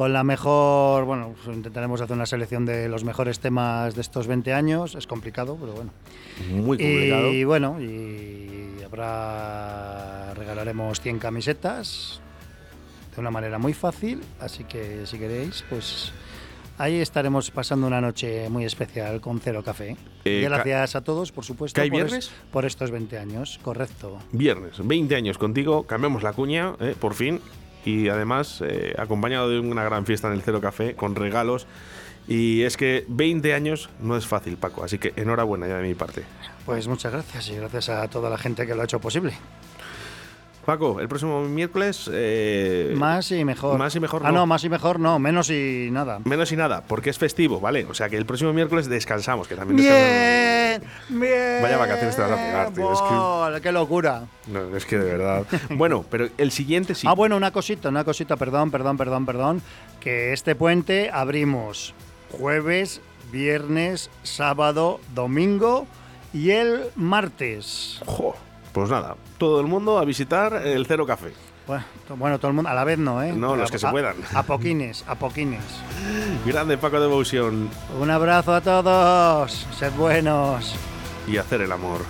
Con 0.00 0.14
la 0.14 0.24
mejor, 0.24 1.04
bueno, 1.04 1.34
pues 1.44 1.54
intentaremos 1.54 2.00
hacer 2.00 2.16
una 2.16 2.24
selección 2.24 2.64
de 2.64 2.88
los 2.88 3.04
mejores 3.04 3.38
temas 3.38 3.94
de 3.94 4.00
estos 4.00 4.26
20 4.26 4.54
años, 4.54 4.94
es 4.94 5.06
complicado, 5.06 5.58
pero 5.60 5.74
bueno. 5.74 5.90
Muy 6.52 6.78
complicado. 6.78 7.30
Y 7.30 7.44
bueno, 7.44 7.78
y 7.82 8.82
habrá 8.82 10.32
regalaremos 10.32 11.02
100 11.02 11.18
camisetas 11.18 12.18
de 13.14 13.20
una 13.20 13.30
manera 13.30 13.58
muy 13.58 13.74
fácil, 13.74 14.22
así 14.40 14.64
que 14.64 15.04
si 15.04 15.18
queréis, 15.18 15.66
pues 15.68 16.12
ahí 16.78 16.98
estaremos 16.98 17.50
pasando 17.50 17.86
una 17.86 18.00
noche 18.00 18.48
muy 18.48 18.64
especial 18.64 19.20
con 19.20 19.38
Cero 19.38 19.62
Café. 19.62 19.98
Eh, 20.24 20.40
gracias 20.42 20.96
a 20.96 21.02
todos, 21.02 21.30
por 21.30 21.44
supuesto, 21.44 21.78
¿cae 21.78 21.90
por, 21.90 22.00
es- 22.00 22.06
viernes? 22.06 22.30
por 22.50 22.64
estos 22.64 22.90
20 22.90 23.18
años, 23.18 23.60
correcto. 23.62 24.16
Viernes, 24.32 24.76
20 24.82 25.14
años 25.14 25.36
contigo, 25.36 25.82
cambiamos 25.82 26.22
la 26.22 26.32
cuña, 26.32 26.72
eh, 26.80 26.96
por 26.98 27.12
fin. 27.12 27.38
Y 27.84 28.08
además, 28.08 28.62
eh, 28.66 28.94
acompañado 28.98 29.48
de 29.48 29.58
una 29.60 29.84
gran 29.84 30.04
fiesta 30.06 30.28
en 30.28 30.34
el 30.34 30.42
Cero 30.42 30.60
Café, 30.60 30.94
con 30.94 31.14
regalos. 31.14 31.66
Y 32.28 32.62
es 32.62 32.76
que 32.76 33.04
20 33.08 33.54
años 33.54 33.88
no 34.00 34.16
es 34.16 34.26
fácil, 34.26 34.56
Paco. 34.56 34.84
Así 34.84 34.98
que 34.98 35.12
enhorabuena 35.16 35.66
ya 35.66 35.78
de 35.78 35.88
mi 35.88 35.94
parte. 35.94 36.22
Pues 36.66 36.86
muchas 36.86 37.12
gracias 37.12 37.48
y 37.48 37.56
gracias 37.56 37.88
a 37.88 38.08
toda 38.08 38.30
la 38.30 38.38
gente 38.38 38.66
que 38.66 38.74
lo 38.74 38.82
ha 38.82 38.84
hecho 38.84 39.00
posible. 39.00 39.32
Paco, 40.64 41.00
el 41.00 41.08
próximo 41.08 41.42
miércoles. 41.42 42.08
eh, 42.12 42.92
Más 42.96 43.32
y 43.32 43.44
mejor. 43.44 43.78
Más 43.78 43.96
y 43.96 44.00
mejor 44.00 44.22
Ah, 44.24 44.30
no. 44.30 44.40
no, 44.40 44.46
más 44.46 44.62
y 44.62 44.68
mejor 44.68 45.00
no, 45.00 45.18
menos 45.18 45.50
y 45.50 45.88
nada. 45.90 46.20
Menos 46.24 46.52
y 46.52 46.56
nada, 46.56 46.84
porque 46.86 47.10
es 47.10 47.18
festivo, 47.18 47.58
¿vale? 47.60 47.86
O 47.86 47.94
sea 47.94 48.08
que 48.10 48.16
el 48.18 48.26
próximo 48.26 48.52
miércoles 48.52 48.86
descansamos, 48.88 49.48
que 49.48 49.56
también 49.56 49.78
descansamos. 49.78 50.14
Bien. 50.78 51.20
Bien. 51.20 51.62
Vaya 51.62 51.76
vacaciones 51.76 52.14
te 52.16 52.22
vas 52.22 52.30
a 52.30 52.36
pegar, 52.36 52.72
tío. 52.72 52.92
Es 52.92 53.00
que- 53.00 53.14
Buah, 53.14 53.60
¡Qué 53.60 53.72
locura! 53.72 54.22
No, 54.46 54.76
es 54.76 54.84
que 54.86 54.98
de 54.98 55.16
verdad. 55.16 55.44
Bueno, 55.70 56.04
pero 56.10 56.28
el 56.38 56.50
siguiente 56.50 56.94
sí. 56.94 57.06
Ah, 57.08 57.14
bueno, 57.14 57.36
una 57.36 57.50
cosita, 57.50 57.88
una 57.88 58.04
cosita, 58.04 58.36
perdón, 58.36 58.70
perdón, 58.70 58.96
perdón, 58.96 59.26
perdón. 59.26 59.62
Que 60.00 60.32
este 60.32 60.54
puente 60.54 61.10
abrimos 61.12 61.94
jueves, 62.38 63.00
viernes, 63.32 64.10
sábado, 64.22 65.00
domingo 65.14 65.86
y 66.32 66.50
el 66.50 66.84
martes. 66.96 68.00
Jo, 68.06 68.34
pues 68.72 68.88
nada, 68.90 69.16
todo 69.38 69.60
el 69.60 69.66
mundo 69.66 69.98
a 69.98 70.04
visitar 70.04 70.54
el 70.66 70.86
Cero 70.86 71.06
Café. 71.06 71.32
Bueno, 71.66 71.84
bueno, 72.16 72.38
todo 72.38 72.48
el 72.48 72.54
mundo, 72.54 72.68
a 72.70 72.74
la 72.74 72.82
vez 72.84 72.98
no, 72.98 73.22
¿eh? 73.22 73.32
No, 73.32 73.54
los 73.54 73.70
que 73.70 73.78
se 73.78 73.88
puedan. 73.88 74.16
A 74.34 74.42
poquines, 74.42 75.04
a 75.06 75.14
poquines. 75.14 75.62
Grande 76.46 76.76
Paco 76.78 77.00
Devotion 77.00 77.70
Un 78.00 78.10
abrazo 78.10 78.54
a 78.54 78.60
todos, 78.60 79.66
sed 79.78 79.92
buenos. 79.92 80.74
y 81.28 81.36
hacer 81.36 81.60
el 81.60 81.70
amor. 81.72 82.00